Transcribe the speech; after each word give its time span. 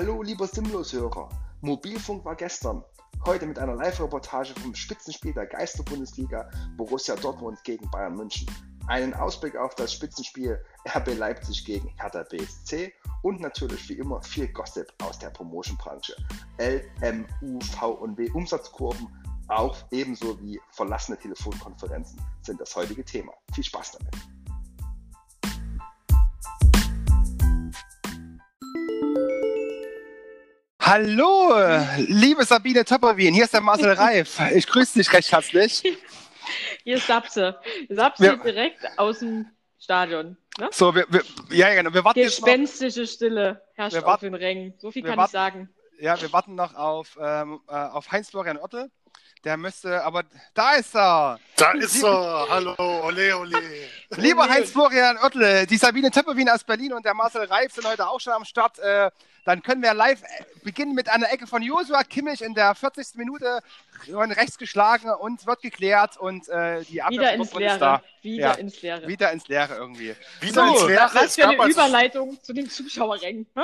Hallo, 0.00 0.22
lieber 0.22 0.46
Simlos-Hörer. 0.46 1.28
Mobilfunk 1.60 2.24
war 2.24 2.36
gestern. 2.36 2.84
Heute 3.26 3.46
mit 3.46 3.58
einer 3.58 3.74
Live-Reportage 3.74 4.54
vom 4.60 4.72
Spitzenspiel 4.72 5.32
der 5.32 5.46
Geisterbundesliga 5.46 6.48
Borussia 6.76 7.16
Dortmund 7.16 7.58
gegen 7.64 7.90
Bayern 7.90 8.14
München. 8.14 8.48
Einen 8.86 9.12
Ausblick 9.12 9.56
auf 9.56 9.74
das 9.74 9.92
Spitzenspiel 9.92 10.64
RB 10.88 11.18
Leipzig 11.18 11.64
gegen 11.64 11.88
Hertha 11.98 12.22
BSC 12.22 12.92
und 13.24 13.40
natürlich 13.40 13.88
wie 13.88 13.94
immer 13.94 14.22
viel 14.22 14.46
Gossip 14.52 14.86
aus 15.02 15.18
der 15.18 15.30
Promotion-Branche. 15.30 16.14
L, 16.58 16.88
M, 17.00 17.26
U, 17.42 17.58
V 17.60 17.90
und 17.90 18.16
W 18.16 18.30
Umsatzkurven, 18.30 19.08
auch 19.48 19.76
ebenso 19.90 20.40
wie 20.40 20.60
verlassene 20.70 21.18
Telefonkonferenzen 21.18 22.20
sind 22.42 22.60
das 22.60 22.76
heutige 22.76 23.04
Thema. 23.04 23.32
Viel 23.52 23.64
Spaß 23.64 23.98
damit. 23.98 24.14
Hallo, 30.92 31.52
liebe 31.98 32.46
Sabine 32.46 32.82
Töpperwien, 32.82 33.34
hier 33.34 33.44
ist 33.44 33.52
der 33.52 33.60
Marcel 33.60 33.92
Reif. 33.98 34.40
Ich 34.54 34.66
grüße 34.66 34.98
dich 34.98 35.12
recht 35.12 35.30
herzlich. 35.30 35.82
Hier 36.82 36.96
ist 36.96 37.06
Sapse. 37.06 37.58
Sapse 37.90 38.22
Wir- 38.22 38.36
direkt 38.38 38.86
aus 38.96 39.18
dem 39.18 39.44
Stadion. 39.78 40.38
Ne? 40.58 40.70
So, 40.72 40.94
wir, 40.94 41.04
wir, 41.10 41.20
ja, 41.50 41.74
genau, 41.74 41.92
wir 41.92 42.02
warten 42.04 42.18
jetzt 42.20 42.40
noch, 42.40 42.46
Gespenstische 42.46 43.06
Stille 43.06 43.60
herrscht 43.74 43.96
Wir 43.96 44.00
auf 44.00 44.06
warten- 44.06 44.24
den 44.32 44.34
Rängen. 44.34 44.72
So 44.78 44.90
viel 44.90 45.02
kann 45.02 45.18
warten- 45.18 45.28
ich 45.28 45.32
sagen. 45.32 45.68
ja, 46.00 46.18
wir 46.22 46.32
warten 46.32 46.54
noch 46.54 46.74
auf, 46.74 47.18
ähm, 47.20 47.60
äh, 47.68 47.72
auf 47.74 48.10
Heinz-Florian 48.10 48.56
Oertel. 48.56 48.90
Der 49.44 49.56
müsste, 49.56 50.02
aber 50.04 50.24
da 50.54 50.74
ist 50.74 50.94
er. 50.96 51.38
Da 51.56 51.70
ist 51.72 52.02
er. 52.02 52.46
Hallo, 52.48 52.74
ole, 52.78 53.36
ole. 53.38 53.58
Lieber. 54.16 54.48
Heinz-Florian 54.48 55.16
Oertel, 55.18 55.66
die 55.66 55.76
Sabine 55.76 56.10
Töpperwien 56.10 56.48
aus 56.48 56.64
Berlin 56.64 56.92
und 56.92 57.04
der 57.04 57.14
Marcel 57.14 57.44
Reif 57.44 57.72
sind 57.72 57.86
heute 57.86 58.08
auch 58.08 58.20
schon 58.20 58.32
am 58.32 58.44
Start. 58.44 58.78
Äh, 58.80 59.10
dann 59.44 59.62
können 59.62 59.80
wir 59.82 59.94
live 59.94 60.22
äh, 60.22 60.44
beginnen 60.64 60.94
mit 60.94 61.08
einer 61.08 61.30
Ecke 61.32 61.46
von 61.46 61.62
Josua 61.62 62.02
Kimmich 62.04 62.42
in 62.42 62.54
der 62.54 62.74
40. 62.74 63.14
Minute 63.14 63.60
von 64.10 64.30
rechts 64.32 64.58
geschlagen 64.58 65.08
und 65.10 65.46
wird 65.46 65.62
geklärt 65.62 66.16
und 66.18 66.48
äh, 66.48 66.82
die 66.84 67.00
Abwehr 67.00 67.18
Wieder 67.20 67.32
ins 67.34 67.48
ist 67.48 67.54
Leere. 67.58 67.78
da. 67.78 68.02
Wieder 68.22 68.46
Ja. 68.48 68.52
ins 68.54 68.82
Leere. 68.82 69.06
Wieder 69.08 69.32
ins 69.32 69.48
Leere 69.48 69.74
irgendwie. 69.76 70.14
Wieder 70.40 70.66
So, 70.66 70.72
ins 70.74 70.86
Leere. 70.88 71.10
Was 71.14 71.34
für 71.36 71.48
eine 71.48 71.70
Überleitung 71.70 72.42
zu 72.42 72.52
den 72.52 72.68
Zuschauerrängen. 72.68 73.46
Hä? 73.56 73.62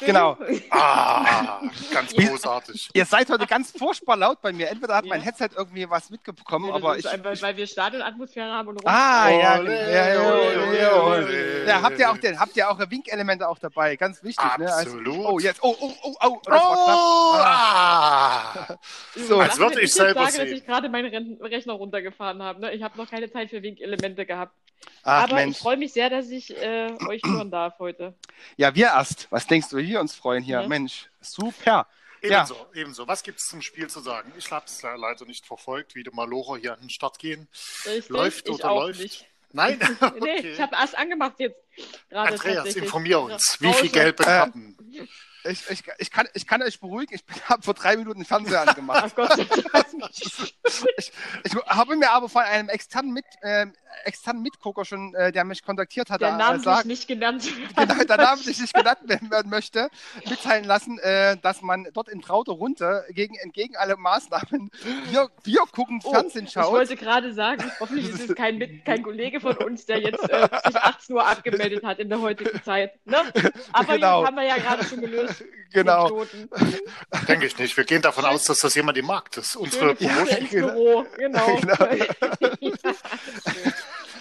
Genau. 0.00 0.36
Ah, 0.70 1.60
ganz 1.92 2.14
großartig. 2.14 2.90
Ihr 2.94 3.04
seid 3.04 3.28
heute 3.30 3.46
ganz 3.46 3.70
furchtbar 3.72 4.16
laut 4.16 4.40
bei 4.40 4.52
mir. 4.52 4.68
Entweder 4.70 4.96
hat 4.96 5.04
Ja. 5.04 5.10
mein 5.10 5.20
Headset 5.20 5.50
irgendwie 5.56 5.88
was 5.88 6.08
mitbekommen, 6.10 6.66
Nee, 6.66 6.72
aber 6.72 6.96
ich. 6.96 7.08
einfach, 7.08 7.40
weil 7.42 7.56
wir 7.56 7.66
Stadionatmosphäre 7.66 8.50
haben 8.50 8.68
und 8.68 8.76
rum. 8.78 8.84
Ah, 8.86 9.28
ja, 9.30 9.58
Ole, 9.60 11.66
ja, 11.66 11.82
habt 11.82 11.98
ihr 11.98 12.10
auch 12.10 12.16
den, 12.18 12.38
habt 12.40 12.56
ihr 12.56 12.68
auch 12.70 12.78
Winkelemente 12.90 13.46
auch 13.48 13.58
dabei? 13.58 13.96
Ganz 13.96 14.22
wichtig, 14.24 14.44
ne? 14.58 14.72
Absolut. 14.72 15.06
Also, 15.08 15.28
oh, 15.28 15.38
jetzt, 15.38 15.62
oh, 15.62 15.76
oh, 15.78 15.92
oh, 16.02 16.14
oh, 16.22 16.40
das 16.44 16.54
war 16.54 16.78
Oh, 16.78 17.32
knapp. 17.34 17.46
ah. 17.46 18.78
So, 19.28 19.38
Als 19.40 19.58
würde 19.58 19.74
ich 19.76 19.82
jetzt 19.82 19.94
selber 19.94 20.20
sage, 20.24 20.38
dass 20.38 20.48
sehen. 20.48 20.56
ich 20.56 20.66
gerade 20.66 20.88
meinen 20.88 21.38
Rechner 21.42 21.74
runtergefahren 21.74 22.42
habe. 22.42 22.60
Ne? 22.60 22.72
Ich 22.72 22.82
habe 22.82 22.96
noch 22.98 23.08
keine 23.10 23.30
Zeit 23.30 23.50
für 23.50 23.62
Winkelemente 23.62 24.24
gehabt. 24.26 24.54
Ach, 25.04 25.24
Aber 25.24 25.34
Mensch. 25.34 25.56
ich 25.56 25.62
freue 25.62 25.76
mich 25.76 25.92
sehr, 25.92 26.10
dass 26.10 26.28
ich 26.30 26.56
äh, 26.56 26.92
euch 27.08 27.22
hören 27.24 27.50
darf 27.50 27.78
heute. 27.78 28.14
Ja, 28.56 28.74
wir 28.74 28.86
erst. 28.86 29.26
Was 29.30 29.46
denkst 29.46 29.68
du, 29.70 29.76
wie 29.78 29.88
wir 29.88 30.00
uns 30.00 30.14
freuen 30.14 30.42
hier? 30.42 30.60
Ja. 30.60 30.68
Mensch, 30.68 31.08
super. 31.20 31.86
Ja. 32.22 32.44
Ebenso, 32.44 32.66
ebenso. 32.74 33.08
Was 33.08 33.22
gibt 33.24 33.40
es 33.40 33.46
zum 33.48 33.60
Spiel 33.62 33.88
zu 33.88 33.98
sagen? 34.00 34.32
Ich 34.38 34.50
habe 34.52 34.64
es 34.66 34.80
leider 34.82 35.24
nicht 35.24 35.44
verfolgt, 35.44 35.96
wie 35.96 36.04
die 36.04 36.10
Malocher 36.12 36.56
hier 36.56 36.72
an 36.74 36.80
den 36.80 36.90
Start 36.90 37.18
gehen. 37.18 37.48
Richtig, 37.84 38.10
Läuft 38.10 38.48
ich 38.48 38.54
oder 38.54 38.70
auch 38.70 38.80
läuft? 38.82 39.00
Nicht. 39.00 39.26
Nein? 39.50 39.78
Nee, 40.00 40.38
Okay. 40.38 40.52
ich 40.52 40.60
habe 40.60 40.76
erst 40.76 40.96
angemacht 40.96 41.34
jetzt. 41.38 41.58
Gerade 42.12 42.32
Andreas, 42.32 42.76
informier 42.76 43.20
uns. 43.20 43.56
Wie 43.60 43.72
viel 43.72 43.90
gelbe 43.90 44.22
Äh, 44.22 44.26
Karten? 44.26 44.76
Ich, 45.44 45.68
ich, 45.70 45.82
ich, 45.98 46.10
kann, 46.12 46.28
ich 46.34 46.46
kann 46.46 46.62
euch 46.62 46.78
beruhigen, 46.78 47.14
ich 47.16 47.24
habe 47.48 47.62
vor 47.62 47.74
drei 47.74 47.96
Minuten 47.96 48.20
den 48.20 48.24
Fernseher 48.26 48.60
angemacht. 48.68 49.12
Ich, 50.96 51.12
ich 51.44 51.54
habe 51.66 51.96
mir 51.96 52.10
aber 52.10 52.28
von 52.28 52.42
einem 52.42 52.68
externen, 52.68 53.12
Mit, 53.12 53.24
ähm, 53.42 53.72
externen 54.04 54.42
Mitgucker 54.42 54.84
schon, 54.84 55.14
äh, 55.14 55.32
der 55.32 55.44
mich 55.44 55.62
kontaktiert 55.62 56.10
hat, 56.10 56.20
Der 56.20 56.30
äh, 56.30 56.36
namentlich 56.36 56.64
sagt, 56.64 56.86
nicht 56.86 57.08
genannt. 57.08 57.44
genau, 57.76 58.04
der 58.04 58.16
namentlich 58.16 58.60
nicht 58.60 58.74
genannt 58.74 58.98
werden 59.06 59.50
möchte, 59.50 59.88
mitteilen 60.28 60.64
lassen, 60.64 60.98
äh, 61.00 61.36
dass 61.38 61.62
man 61.62 61.86
dort 61.92 62.08
in 62.08 62.20
trauter 62.22 62.52
Runde 62.52 63.04
gegen, 63.10 63.34
entgegen 63.36 63.76
alle 63.76 63.96
Maßnahmen 63.96 64.70
Bier, 65.10 65.30
Bier 65.42 65.62
gucken, 65.72 66.00
Oh, 66.04 66.12
Fernsehen 66.12 66.46
ich 66.46 66.52
schaut. 66.52 66.72
wollte 66.72 66.96
gerade 66.96 67.32
sagen, 67.32 67.70
hoffentlich 67.80 68.08
ist 68.08 68.30
es 68.30 68.34
kein, 68.34 68.58
Mit- 68.58 68.84
kein 68.84 69.02
Kollege 69.02 69.40
von 69.40 69.56
uns, 69.58 69.86
der 69.86 70.00
jetzt 70.00 70.28
äh, 70.28 70.48
sich 70.66 70.76
18 70.76 71.14
Uhr 71.16 71.26
abgemeldet 71.26 71.84
hat 71.84 71.98
in 72.02 72.08
der 72.10 72.20
heutigen 72.20 72.62
Zeit. 72.62 72.92
Ne? 73.06 73.16
Aber 73.72 73.94
Genau. 73.94 74.20
jetzt 74.20 74.26
haben 74.28 74.36
wir 74.36 74.44
ja 74.44 74.56
gerade 74.58 74.84
schon 74.84 75.00
gelöst. 75.00 75.44
Genau. 75.72 76.26
Denke 77.28 77.46
ich 77.46 77.56
nicht. 77.56 77.74
Wir 77.78 77.84
gehen 77.84 78.02
davon 78.02 78.26
aus, 78.26 78.44
dass 78.44 78.58
das 78.58 78.74
jemand 78.74 78.98
im 78.98 79.06
Markt 79.06 79.38
ist. 79.38 79.56
Unsere 79.56 79.94
Büro. 79.94 81.06
Genau. 81.16 81.46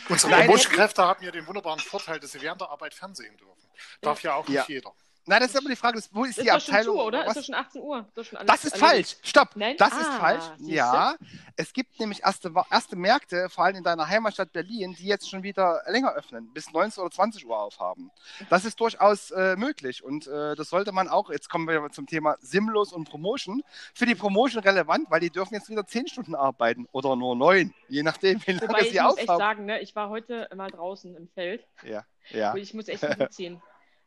unsere 0.08 0.34
Promotion-Kräfte 0.34 1.04
haben 1.04 1.26
ja 1.26 1.32
den 1.32 1.46
wunderbaren 1.48 1.82
Vorteil, 1.82 2.22
dass 2.22 2.32
sie 2.32 2.42
während 2.42 2.62
der 2.62 2.70
Arbeit 2.70 2.94
fernsehen 2.94 3.36
dürfen. 3.36 3.52
Darf 4.02 4.24
ja 4.24 4.36
auch 4.36 4.48
nicht 4.48 4.56
Ja. 4.56 4.66
jeder. 4.68 4.94
Nein, 5.28 5.40
das 5.40 5.52
ist 5.52 5.58
aber 5.58 5.70
die 5.70 5.76
Frage, 5.76 6.02
wo 6.12 6.24
ist, 6.26 6.38
ist 6.38 6.44
die 6.46 6.52
Abteilung? 6.52 6.96
zu, 6.98 7.02
oder? 7.04 7.20
was- 7.26 7.38
Ist 7.38 7.38
doch 7.38 7.44
schon 7.46 7.56
18 7.56 7.82
Uhr. 7.82 8.08
Ist 8.16 8.26
schon 8.28 8.46
Das 8.48 8.66
ist 8.66 8.74
erledigt. 8.82 9.10
falsch. 9.12 9.16
Stopp. 9.30 9.50
Nein? 9.56 9.76
Das 9.78 9.94
Ah, 9.94 10.00
ist 10.00 10.08
falsch. 10.20 10.44
Ja, 10.60 11.16
es 11.56 11.74
gibt 11.74 12.00
nämlich 12.00 12.24
erste, 12.24 12.52
erste 12.72 12.96
Märkte, 12.96 13.48
vor 13.50 13.66
allem 13.66 13.76
in 13.76 13.84
deiner 13.84 14.08
Heimatstadt 14.08 14.52
Berlin, 14.52 14.96
die 14.98 15.06
jetzt 15.06 15.30
schon 15.30 15.44
wieder 15.44 15.82
länger 15.88 16.14
öffnen, 16.14 16.52
bis 16.54 16.72
19 16.72 17.04
oder 17.04 17.12
20 17.12 17.46
Uhr 17.46 17.58
aufhaben. 17.60 18.10
Das 18.50 18.66
ist 18.66 18.80
durchaus 18.80 19.30
äh, 19.32 19.56
möglich 19.58 20.04
und 20.04 20.26
äh, 20.28 20.56
das 20.56 20.70
sollte 20.70 20.92
man 20.92 21.08
auch, 21.08 21.30
jetzt 21.30 21.50
kommen 21.50 21.68
wir 21.68 21.90
zum 21.92 22.08
Thema 22.08 22.38
Simlos 22.40 22.92
und 22.92 23.08
Promotion, 23.10 23.62
für 23.94 24.08
die 24.08 24.16
Promotion 24.16 24.64
relevant, 24.64 25.12
weil 25.12 25.20
die 25.20 25.30
dürfen 25.30 25.54
jetzt 25.54 25.70
wieder 25.70 25.86
10 25.86 26.08
Stunden 26.08 26.34
arbeiten 26.36 26.88
oder 26.92 27.16
nur 27.16 27.36
9, 27.36 27.74
je 27.90 28.02
nachdem, 28.04 28.42
wie 28.48 28.54
lange 28.54 28.68
Wobei 28.70 28.82
ich 28.82 28.92
sie 28.92 29.00
muss 29.02 29.18
echt 29.18 29.30
aufhaben. 29.30 29.40
sagen, 29.40 29.66
ne, 29.66 29.82
ich 29.82 29.96
war 29.96 30.10
heute 30.10 30.50
mal 30.56 30.70
draußen 30.72 31.16
im 31.16 31.28
Feld 31.30 31.66
Ja, 31.84 32.04
ja. 32.32 32.52
und 32.54 32.58
ich 32.60 32.74
muss 32.74 32.88
echt 32.88 33.02
ziehen. 33.32 33.62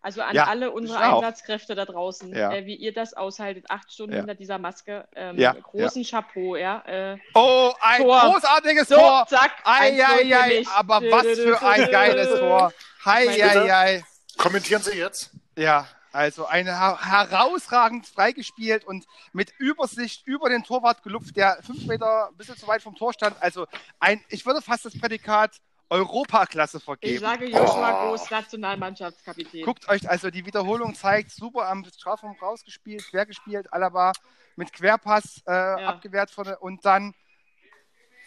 Also 0.04 0.20
an 0.20 0.34
Ja, 0.36 0.44
alle 0.44 0.70
unsere. 0.70 0.98
Einsatzkräfte 0.98 1.74
da 1.74 1.86
draußen, 1.86 2.34
Ja. 2.36 2.52
äh, 2.52 2.66
wie 2.66 2.74
ihr 2.74 2.92
das 2.92 3.14
aushaltet, 3.14 3.64
acht 3.70 3.90
Stunden 3.90 4.12
Ja. 4.12 4.18
hinter 4.18 4.34
dieser 4.34 4.58
Maske. 4.58 5.08
Ähm, 5.16 5.38
Ja, 5.38 5.54
großen 5.54 6.04
Chapeau, 6.04 6.56
ja. 6.56 6.82
Äh, 6.86 7.16
Oh, 7.32 7.72
ein 7.80 8.02
Tor. 8.02 8.20
großartiges 8.20 8.88
so, 8.88 8.96
Tor! 8.96 9.24
zack. 9.30 9.52
Ei, 9.64 9.92
1-0 10.02 10.30
ei, 10.34 10.36
ei, 10.60 10.64
aber 10.76 11.00
was 11.10 11.22
für 11.38 11.62
ein 11.62 11.90
geiles 11.90 12.38
Tor! 12.38 12.70
Hei, 13.06 13.28
ei, 13.42 13.72
ei. 13.74 14.04
Kommentieren 14.36 14.82
Sie 14.82 14.92
jetzt. 14.98 15.30
Ja, 15.56 15.86
also 16.12 16.44
eine 16.44 16.78
her 16.78 16.98
herausragend 17.02 18.06
freigespielt 18.06 18.84
und 18.84 19.06
mit 19.32 19.52
Übersicht 19.58 20.26
über 20.26 20.50
den 20.50 20.64
Torwart 20.64 21.02
gelupft, 21.02 21.34
der 21.34 21.58
fünf 21.62 21.86
Meter 21.86 22.28
ein 22.28 22.36
bisschen 22.36 22.58
zu 22.58 22.66
weit 22.66 22.82
vom 22.82 22.94
Tor 22.94 23.14
stand. 23.14 23.36
Also 23.40 23.66
ein, 24.00 24.22
ich 24.28 24.44
würde 24.44 24.60
fast 24.60 24.84
das 24.84 24.98
Prädikat 25.00 25.52
Europaklasse 25.94 26.78
Ich 26.78 26.84
vergeben. 26.84 27.20
sage 27.20 27.46
Joshua 27.46 28.04
Oh. 28.04 28.08
Groß, 28.08 28.28
Nationalmannschaftskapitän. 28.30 29.64
Guckt 29.64 29.88
euch 29.88 30.10
also 30.10 30.30
die 30.30 30.44
Wiederholung 30.44 30.94
zeigt, 30.94 31.30
super 31.30 31.68
am 31.68 31.84
Strafraum 31.84 32.36
rausgespielt, 32.40 33.06
quer 33.08 33.26
gespielt, 33.26 33.72
Alaba 33.72 34.12
mit 34.56 34.72
Querpass 34.72 35.42
äh, 35.46 35.52
abgewehrt 35.52 36.30
von, 36.30 36.48
und 36.60 36.84
dann 36.84 37.14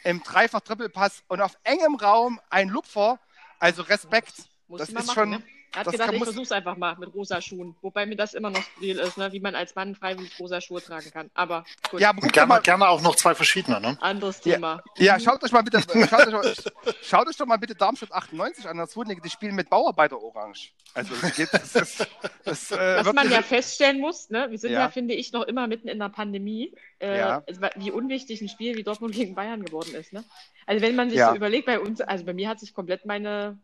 im 0.03 0.23
Dreifach-Trippelpass 0.23 1.23
und 1.27 1.41
auf 1.41 1.57
engem 1.63 1.95
Raum 1.95 2.39
ein 2.49 2.69
Lupfer. 2.69 3.19
Also 3.59 3.81
Respekt. 3.81 4.33
Muss 4.67 4.79
das 4.79 4.89
ist 4.89 4.95
machen, 4.95 5.13
schon- 5.13 5.29
ne? 5.31 5.43
Er 5.77 5.81
hat 5.81 5.87
das 5.87 5.91
gedacht, 5.93 6.07
kann- 6.07 6.15
ich 6.17 6.23
versuch's 6.23 6.51
einfach 6.51 6.75
mal 6.75 6.95
mit 6.97 7.13
rosa 7.13 7.39
Schuhen. 7.39 7.75
Wobei 7.81 8.05
mir 8.07 8.15
das 8.15 8.33
immer 8.33 8.49
noch 8.49 8.63
Stil 8.77 8.97
ist, 8.97 9.17
ne? 9.17 9.31
wie 9.31 9.39
man 9.39 9.53
als 9.55 9.75
Mann 9.75 9.93
freiwillig 9.95 10.39
rosa 10.39 10.59
Schuhe 10.59 10.81
tragen 10.81 11.11
kann. 11.11 11.29
Aber 11.35 11.65
gut, 11.91 11.99
Ja, 12.01 12.09
aber 12.09 12.27
Gerne, 12.27 12.47
mal, 12.47 12.59
gerne 12.61 12.89
auch 12.89 13.01
noch 13.01 13.15
zwei 13.15 13.35
verschiedene. 13.35 13.79
Ne? 13.79 13.97
anderes 14.01 14.43
Ja. 14.43 14.55
Thema. 14.55 14.83
Ja, 14.97 15.19
schaut 15.19 15.43
euch 15.43 15.51
mal 15.51 15.61
bitte, 15.61 15.79
schaut 16.09 16.33
euch, 16.33 16.57
schaut 17.03 17.27
euch 17.27 17.37
doch 17.37 17.45
mal 17.45 17.57
bitte 17.57 17.75
Darmstadt 17.75 18.11
98 18.11 18.67
an, 18.67 18.77
das 18.77 18.89
Zweitliga, 18.91 19.21
die 19.21 19.29
spielen 19.29 19.53
mit 19.55 19.69
Bauarbeiter 19.69 20.19
Orange. 20.21 20.71
Also 20.93 21.13
es 21.21 21.35
geht, 21.35 21.49
das, 21.53 21.75
ist- 21.75 22.07
das, 22.43 22.71
äh, 22.71 23.05
Was 23.05 23.13
man 23.13 23.29
ja 23.29 23.41
feststellen 23.43 23.99
muss, 23.99 24.29
ne? 24.31 24.47
wir 24.49 24.57
sind 24.57 24.71
ja. 24.71 24.79
Ja. 24.79 24.89
finde 24.89 25.13
ich, 25.13 25.31
noch 25.31 25.43
immer 25.43 25.67
mitten 25.67 25.87
in 25.87 25.99
der 25.99 26.09
Pandemie, 26.09 26.73
äh, 26.99 27.19
Ja. 27.19 27.43
wie 27.75 27.91
unwichtig 27.91 28.41
ein 28.41 28.49
Spiel 28.49 28.75
wie 28.77 28.83
Dortmund 28.83 29.13
gegen 29.13 29.35
Bayern 29.35 29.63
geworden 29.63 29.93
ist. 29.93 30.11
Ne? 30.13 30.23
Also 30.65 30.81
wenn 30.83 30.95
man 30.95 31.09
sich 31.09 31.19
Ja. 31.19 31.29
so 31.29 31.35
überlegt, 31.35 31.65
bei 31.67 31.79
uns, 31.79 32.01
also 32.01 32.25
bei 32.25 32.33
mir 32.33 32.49
hat 32.49 32.59
sich 32.59 32.73
komplett 32.73 33.05
meine, 33.05 33.59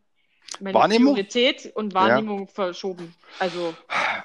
meine 0.60 0.74
Wahrnehmung? 0.74 1.13
Priorität 1.13 1.72
und 1.75 1.94
Wahrnehmung 1.94 2.48
verschoben. 2.48 3.13
Also 3.40 3.74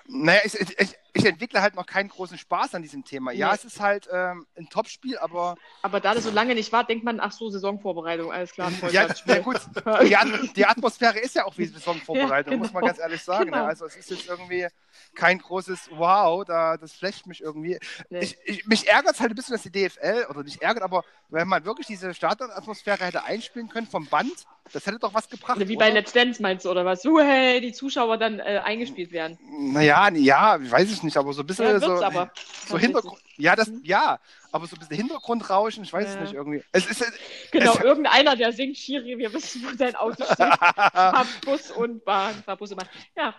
Naja, 0.06 0.40
ich, 0.44 0.54
ich, 0.54 0.78
ich, 0.78 0.98
ich 1.14 1.24
entwickle 1.24 1.62
halt 1.62 1.74
noch 1.74 1.86
keinen 1.86 2.08
großen 2.08 2.38
Spaß 2.38 2.74
an 2.74 2.82
diesem 2.82 3.04
Thema. 3.04 3.32
Ja, 3.32 3.48
Nee. 3.48 3.54
es 3.56 3.64
ist 3.64 3.80
halt 3.80 4.08
ähm, 4.12 4.46
ein 4.56 4.68
Topspiel, 4.68 5.18
aber 5.18 5.56
Aber 5.82 6.00
da 6.00 6.14
das 6.14 6.24
so 6.24 6.30
lange 6.30 6.54
nicht 6.54 6.72
war, 6.72 6.84
denkt 6.84 7.04
man, 7.04 7.18
ach 7.20 7.32
so, 7.32 7.48
Saisonvorbereitung, 7.50 8.30
alles 8.32 8.52
klar. 8.52 8.70
ja, 8.92 9.06
ja 9.26 9.38
gut, 9.40 9.60
die, 10.04 10.16
At- 10.16 10.28
die 10.56 10.66
Atmosphäre 10.66 11.18
ist 11.18 11.34
ja 11.34 11.44
auch 11.44 11.56
wie 11.58 11.66
Saisonvorbereitung, 11.66 12.52
Ja, 12.52 12.58
muss 12.58 12.72
man 12.72 12.82
genau. 12.82 12.92
ganz 12.92 12.98
ehrlich 13.00 13.22
sagen. 13.22 13.46
Genau. 13.46 13.58
Ne? 13.58 13.64
Also 13.64 13.86
es 13.86 13.96
ist 13.96 14.10
jetzt 14.10 14.28
irgendwie 14.28 14.66
kein 15.14 15.38
großes 15.38 15.90
Wow, 15.92 16.44
da, 16.44 16.76
das 16.76 16.92
flecht 16.92 17.26
mich 17.26 17.40
irgendwie. 17.42 17.78
Nee. 18.10 18.20
Ich, 18.20 18.38
ich, 18.44 18.66
mich 18.66 18.88
ärgert 18.88 19.14
es 19.14 19.20
halt 19.20 19.30
ein 19.32 19.34
bisschen, 19.36 19.52
dass 19.54 19.62
die 19.62 19.70
DFL, 19.72 20.26
oder 20.28 20.42
nicht 20.42 20.60
ärgert, 20.62 20.82
aber 20.82 21.04
wenn 21.28 21.48
man 21.48 21.64
wirklich 21.64 21.86
diese 21.86 22.12
Stadionatmosphäre 22.14 23.04
hätte 23.04 23.24
einspielen 23.24 23.68
können 23.68 23.86
vom 23.86 24.06
Band, 24.06 24.32
Das 24.72 24.84
hätte 24.86 24.98
doch 24.98 25.14
was 25.14 25.28
gebracht. 25.30 25.56
Oder 25.56 25.68
wie 25.68 25.76
bei 25.76 25.90
Let's 25.90 26.12
Dance 26.12 26.42
meinst 26.42 26.64
du, 26.66 26.70
oder 26.70 26.84
was? 26.84 27.02
So, 27.02 27.18
hey, 27.20 27.60
die 27.60 27.72
Zuschauer 27.72 28.18
dann 28.18 28.38
äh, 28.38 28.60
eingespielt 28.64 29.12
werden. 29.12 29.38
Naja, 29.72 30.10
ja, 30.12 30.58
weiß 30.60 30.90
ich 30.98 31.02
nicht, 31.04 31.16
aber 31.16 31.32
so 31.32 31.42
ein 31.42 31.46
bisschen 31.46 31.64
Ja, 31.66 31.80
so, 31.80 32.02
aber. 32.04 32.30
so 32.66 32.78
Hintergrund. 32.78 33.20
Ja, 33.36 33.56
das, 33.56 33.68
Mhm. 33.68 33.80
ja, 33.84 34.18
aber 34.52 34.66
so 34.66 34.76
ein 34.76 34.80
bisschen 34.80 34.96
Hintergrundrauschen, 34.96 35.84
ich 35.84 35.92
weiß 35.92 36.08
es 36.08 36.14
Ja. 36.16 36.20
nicht 36.22 36.32
irgendwie. 36.34 36.62
Es 36.72 36.86
ist, 36.86 37.04
Genau, 37.50 37.72
Es- 37.74 37.80
irgendeiner, 37.80 38.36
der 38.36 38.52
singt, 38.52 38.76
Schiri, 38.76 39.16
wir 39.16 39.32
wissen, 39.32 39.64
wo 39.64 39.74
dein 39.76 39.94
Auto 39.96 40.24
steht. 40.24 40.38
Bus 41.44 41.70
und 41.70 42.04
Bahn, 42.04 42.42
fahr 42.44 42.56
Bus 42.56 42.70
und 42.72 42.78
Bahn. 42.78 42.88
Ja, 43.16 43.34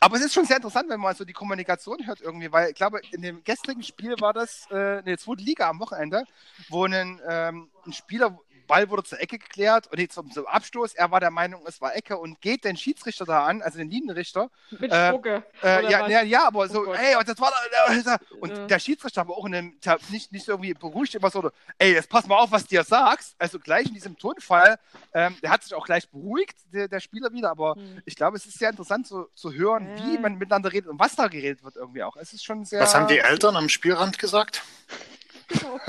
Aber 0.00 0.16
es 0.16 0.22
ist 0.24 0.34
schon 0.34 0.44
sehr 0.44 0.56
interessant, 0.56 0.88
wenn 0.88 1.00
man 1.00 1.14
so 1.14 1.24
die 1.24 1.32
Kommunikation 1.32 2.06
hört 2.06 2.20
irgendwie, 2.20 2.52
weil 2.52 2.70
ich 2.70 2.74
glaube, 2.76 3.00
in 3.12 3.22
dem 3.22 3.42
gestrigen 3.44 3.82
Spiel 3.82 4.14
war 4.20 4.32
das 4.32 4.66
äh, 4.70 4.98
eine 4.98 5.16
zweite 5.18 5.42
Liga 5.42 5.68
am 5.68 5.80
Wochenende, 5.80 6.24
wo 6.68 6.84
ein, 6.84 7.20
ähm, 7.28 7.70
ein 7.86 7.92
Spieler, 7.92 8.38
Ball 8.68 8.88
wurde 8.88 9.02
zur 9.02 9.20
Ecke 9.20 9.38
geklärt 9.38 9.88
und 9.88 9.98
jetzt 9.98 10.14
zum, 10.14 10.30
zum 10.30 10.46
Abstoß, 10.46 10.94
er 10.94 11.10
war 11.10 11.18
der 11.18 11.32
Meinung, 11.32 11.62
es 11.66 11.80
war 11.80 11.96
Ecke 11.96 12.16
und 12.16 12.40
geht 12.40 12.64
den 12.64 12.76
Schiedsrichter 12.76 13.24
da 13.24 13.44
an, 13.46 13.62
also 13.62 13.78
den 13.78 13.90
Linienrichter. 13.90 14.48
mit 14.78 14.92
Äh, 14.92 15.08
Spucke. 15.08 15.42
Äh, 15.64 15.90
ja, 15.90 16.06
ja, 16.06 16.22
ja, 16.22 16.46
aber 16.46 16.68
so, 16.68 16.86
Oh 16.86 16.92
ey, 16.92 17.16
und 17.16 17.26
das 17.28 17.40
war 17.40 17.50
da- 18.04 18.18
und 18.40 18.56
Ja. 18.56 18.66
der 18.66 18.78
Schiedsrichter 18.78 19.22
aber 19.22 19.36
auch 19.36 19.44
in 19.46 19.54
einem, 19.56 19.78
nicht, 20.10 20.30
nicht 20.30 20.44
so 20.46 20.52
irgendwie 20.52 20.74
beruhigt 20.74 21.16
immer 21.16 21.30
so, 21.30 21.50
ey, 21.78 21.94
jetzt 21.94 22.08
pass 22.08 22.26
mal 22.28 22.36
auf, 22.36 22.52
was 22.52 22.62
du 22.62 22.68
dir 22.68 22.84
sagst. 22.84 23.34
Also 23.38 23.58
gleich 23.58 23.86
in 23.88 23.94
diesem 23.94 24.16
Tonfall, 24.16 24.78
ähm, 25.14 25.36
der 25.42 25.50
hat 25.50 25.64
sich 25.64 25.74
auch 25.74 25.86
gleich 25.86 26.08
beruhigt, 26.08 26.56
der, 26.72 26.86
der 26.86 27.00
Spieler 27.00 27.32
wieder, 27.32 27.50
aber 27.50 27.74
Hm. 27.74 28.02
ich 28.04 28.14
glaube, 28.14 28.36
es 28.36 28.46
ist 28.46 28.58
sehr 28.58 28.70
interessant 28.70 29.06
zu, 29.06 29.26
zu 29.34 29.52
hören, 29.52 29.88
Ja. 29.96 30.04
wie 30.04 30.18
man 30.18 30.36
miteinander 30.36 30.70
redet 30.72 30.88
und 30.90 30.98
was 31.00 31.16
da 31.16 31.26
geredet 31.28 31.64
wird 31.64 31.76
irgendwie 31.76 32.02
auch. 32.02 32.16
Es 32.16 32.32
ist 32.34 32.44
schon 32.44 32.64
sehr. 32.64 32.80
Was 32.80 32.94
haben 32.94 33.08
die 33.08 33.18
Eltern 33.18 33.56
am 33.56 33.68
Spielrand 33.70 34.18
gesagt? 34.18 34.62
Genau. 35.48 35.80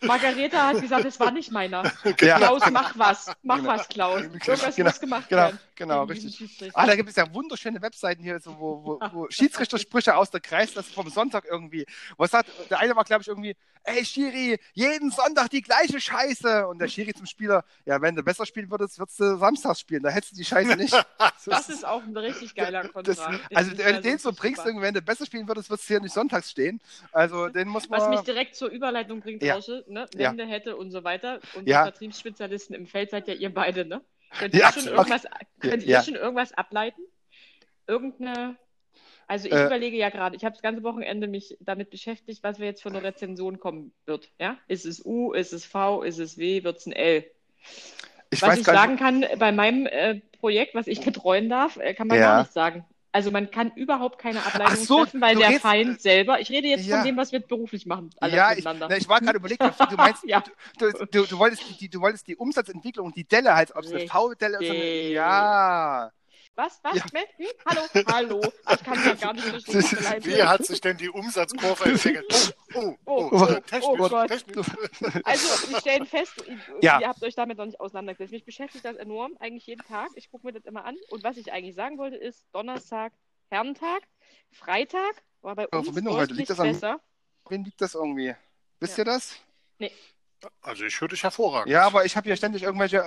Margareta 0.02 0.68
hat 0.68 0.80
gesagt, 0.80 1.04
es 1.04 1.18
war 1.18 1.30
nicht 1.30 1.50
meiner. 1.50 1.82
ja, 2.20 2.36
Klaus, 2.38 2.62
mach 2.70 2.96
was. 2.98 3.30
Mach 3.42 3.56
Genau. 3.56 3.68
was, 3.70 3.88
Klaus. 3.88 4.22
Irgendwas 4.22 4.76
Genau, 4.76 4.88
muss 4.88 5.00
gemacht 5.00 5.28
genau, 5.28 5.42
werden. 5.42 5.58
Genau, 5.78 6.04
richtig. 6.04 6.70
Ah, 6.74 6.86
da 6.86 6.96
gibt 6.96 7.08
es 7.08 7.16
ja 7.16 7.32
wunderschöne 7.32 7.80
Webseiten 7.80 8.22
hier, 8.22 8.38
so, 8.40 8.58
wo, 8.58 8.84
wo, 8.84 9.00
wo 9.12 9.26
Schiedsrichtersprüche 9.30 10.14
aus 10.16 10.30
der 10.30 10.40
Kreisklasse 10.40 10.92
vom 10.92 11.08
Sonntag 11.08 11.44
irgendwie. 11.50 11.86
Was 12.16 12.32
hat, 12.32 12.46
der 12.68 12.80
eine 12.80 12.94
war, 12.94 13.04
glaube 13.04 13.22
ich, 13.22 13.28
irgendwie, 13.28 13.56
ey 13.84 14.04
Schiri, 14.04 14.58
jeden 14.74 15.10
Sonntag 15.10 15.48
die 15.50 15.62
gleiche 15.62 16.00
Scheiße. 16.00 16.66
Und 16.66 16.78
der 16.80 16.88
Schiri 16.88 17.14
zum 17.14 17.26
Spieler, 17.26 17.64
ja, 17.86 18.00
wenn 18.02 18.14
du 18.14 18.22
besser 18.22 18.44
spielen 18.44 18.70
würdest, 18.70 18.98
würdest 18.98 19.18
du 19.20 19.36
samstags 19.36 19.80
spielen. 19.80 20.02
Da 20.02 20.10
hättest 20.10 20.32
du 20.32 20.36
die 20.36 20.44
Scheiße 20.44 20.76
nicht. 20.76 20.94
Das 21.46 21.68
ist 21.68 21.86
auch 21.86 22.02
ein 22.02 22.16
richtig 22.16 22.54
geiler 22.54 22.86
Kontrakt. 22.88 23.40
also, 23.54 23.70
Den 23.70 23.78
wenn 23.78 23.92
du 23.92 23.98
ich 23.98 24.00
den 24.02 24.18
so 24.18 24.32
bringst, 24.32 24.64
wenn 24.66 24.94
du 24.94 25.00
besser 25.00 25.24
spielen 25.24 25.48
würdest, 25.48 25.70
würdest 25.70 25.88
du 25.88 25.94
hier 25.94 26.00
nicht 26.00 26.12
sonntags 26.12 26.50
stehen. 26.50 26.80
Also, 27.12 27.48
den 27.48 27.68
muss 27.68 27.88
man. 27.88 28.00
Was 28.00 28.08
mich 28.08 28.20
direkt 28.20 28.54
zur 28.54 28.68
Überleitung 28.68 29.20
bringt, 29.20 29.42
Ja. 29.42 29.54
Rausche, 29.54 29.84
ne? 29.88 30.06
Ja. 30.14 30.30
Wende, 30.30 30.46
hätte 30.46 30.76
und 30.76 30.90
so 30.90 31.04
weiter. 31.04 31.40
Und 31.54 31.66
Ja. 31.68 31.84
Vertriebsspezialisten 31.84 32.74
im 32.74 32.86
Feld 32.86 33.10
seid 33.10 33.28
ja 33.28 33.34
ihr 33.34 33.52
beide, 33.52 33.84
ne? 33.84 34.02
Könnt 34.38 34.54
Ja, 34.54 34.66
ihr 34.68 34.72
schon 34.72 34.82
okay. 34.88 34.96
irgendwas, 34.96 35.26
könnt 35.60 35.82
Ja. 35.84 35.98
ihr 35.98 36.04
schon 36.04 36.14
irgendwas 36.14 36.52
ableiten? 36.52 37.02
Irgendeine. 37.86 38.56
Also 39.26 39.46
ich 39.48 39.54
Äh. 39.54 39.66
überlege 39.66 39.96
ja 39.96 40.08
gerade, 40.10 40.36
ich 40.36 40.44
habe 40.44 40.54
das 40.54 40.62
ganze 40.62 40.82
Wochenende 40.82 41.26
mich 41.28 41.56
damit 41.60 41.90
beschäftigt, 41.90 42.42
was 42.42 42.58
wir 42.58 42.66
jetzt 42.66 42.82
für 42.82 42.88
eine 42.88 43.02
Rezension 43.02 43.58
kommen 43.60 43.92
wird. 44.06 44.30
Ja? 44.38 44.56
Ist 44.68 44.86
es 44.86 45.04
U, 45.04 45.32
ist 45.32 45.52
es 45.52 45.64
V, 45.64 46.02
ist 46.02 46.18
es 46.18 46.38
W, 46.38 46.64
wird 46.64 46.78
es 46.78 46.86
ein 46.86 46.92
L? 46.92 47.24
ich 48.30 48.42
was 48.42 48.58
ich 48.58 48.64
sagen 48.64 48.92
nicht. 48.92 49.00
kann, 49.02 49.24
bei 49.38 49.52
meinem 49.52 49.86
äh, 49.86 50.20
Projekt, 50.38 50.74
was 50.74 50.86
ich 50.86 51.00
betreuen 51.00 51.48
darf, 51.48 51.76
äh, 51.76 51.94
kann 51.94 52.08
man 52.08 52.18
Ja. 52.18 52.24
gar 52.32 52.38
nichts 52.40 52.54
sagen. 52.54 52.84
Also 53.10 53.30
man 53.30 53.50
kann 53.50 53.72
überhaupt 53.74 54.18
keine 54.18 54.44
Ableitung 54.44 54.84
so, 54.84 55.02
treffen, 55.04 55.20
weil 55.20 55.34
der 55.36 55.48
redest- 55.48 55.62
Feind 55.62 56.00
selber, 56.00 56.40
ich 56.40 56.50
rede 56.50 56.68
jetzt 56.68 56.86
Ja. 56.86 56.96
von 56.98 57.06
dem, 57.06 57.16
was 57.16 57.32
wir 57.32 57.40
beruflich 57.40 57.86
machen, 57.86 58.10
alles 58.20 58.36
Ja, 58.36 58.50
ich, 58.50 58.56
miteinander. 58.58 58.86
na, 58.90 58.96
ich 58.96 59.08
war 59.08 59.20
gerade 59.20 59.38
überlegt, 59.38 59.60
du 59.90 59.96
meinst, 59.96 60.24
Ja. 60.24 60.44
du, 60.78 60.90
du, 61.10 61.24
du, 61.24 61.38
wolltest 61.38 61.62
die, 61.80 61.88
du 61.88 62.00
wolltest 62.00 62.26
die 62.28 62.36
Umsatzentwicklung 62.36 63.06
und 63.06 63.16
die 63.16 63.24
Delle 63.24 63.54
halt, 63.54 63.74
ob 63.74 63.84
es 63.84 63.92
eine. 63.92 64.06
V-Delle 64.06 64.58
ist 64.58 64.70
oder 64.70 64.78
eine, 64.78 65.08
ja. 65.08 66.10
Was? 66.58 66.80
Was? 66.82 66.96
Ja. 66.96 67.04
Hm? 67.04 67.24
Hm? 67.36 67.46
Hallo? 67.66 67.82
Hallo? 68.12 68.40
Ich 68.72 68.82
kann 68.82 69.04
ja 69.04 69.14
gar 69.14 69.32
nicht 69.32 69.46
verstehen. 69.46 69.80
Das. 69.80 70.24
Wie 70.26 70.42
hat 70.42 70.66
sich 70.66 70.80
denn 70.80 70.96
die 70.96 71.08
Umsatzkurve 71.08 71.84
entwickelt? 71.84 72.56
Oh, 72.74 72.80
oh, 72.80 72.94
Oh, 73.06 73.28
oh, 73.30 73.42
oh, 73.42 73.60
technisch, 73.60 73.84
oh. 73.86 75.20
Also, 75.22 75.70
wir 75.70 75.78
stellen 75.80 76.04
fest, 76.04 76.32
ihr, 76.48 76.58
Ja. 76.82 77.00
ihr 77.00 77.06
habt 77.08 77.22
euch 77.22 77.36
damit 77.36 77.58
noch 77.58 77.64
nicht 77.66 77.78
auseinandergesetzt. 77.80 78.32
Mich 78.32 78.44
beschäftigt 78.44 78.84
das 78.84 78.96
enorm, 78.96 79.36
eigentlich 79.38 79.66
jeden 79.66 79.86
Tag. 79.86 80.08
Ich 80.16 80.30
gucke 80.32 80.46
mir 80.46 80.52
das 80.52 80.64
immer 80.64 80.84
an. 80.84 80.96
Und 81.10 81.22
was 81.22 81.36
ich 81.36 81.52
eigentlich 81.52 81.76
sagen 81.76 81.96
wollte, 81.96 82.16
ist 82.16 82.44
Donnerstag, 82.52 83.12
Herrentag, 83.50 84.02
Freitag 84.50 85.22
war 85.42 85.54
bei 85.54 85.68
uns 85.68 85.86
Verbindung 85.86 86.16
heute, 86.16 86.34
liegt 86.34 86.50
das 86.50 86.58
an- 86.58 86.72
besser. 86.72 87.00
Wen 87.48 87.64
liegt 87.64 87.80
das 87.80 87.94
irgendwie? 87.94 88.34
Wisst 88.80 88.98
Ja. 88.98 89.02
ihr 89.02 89.04
das? 89.06 89.36
Also 90.62 90.84
ich 90.84 91.00
höre 91.00 91.08
dich 91.08 91.22
hervorragend. 91.22 91.70
Ja, 91.70 91.86
aber 91.86 92.04
ich 92.04 92.16
habe 92.16 92.28
hier 92.28 92.36
ständig 92.36 92.62
irgendwelche 92.62 93.04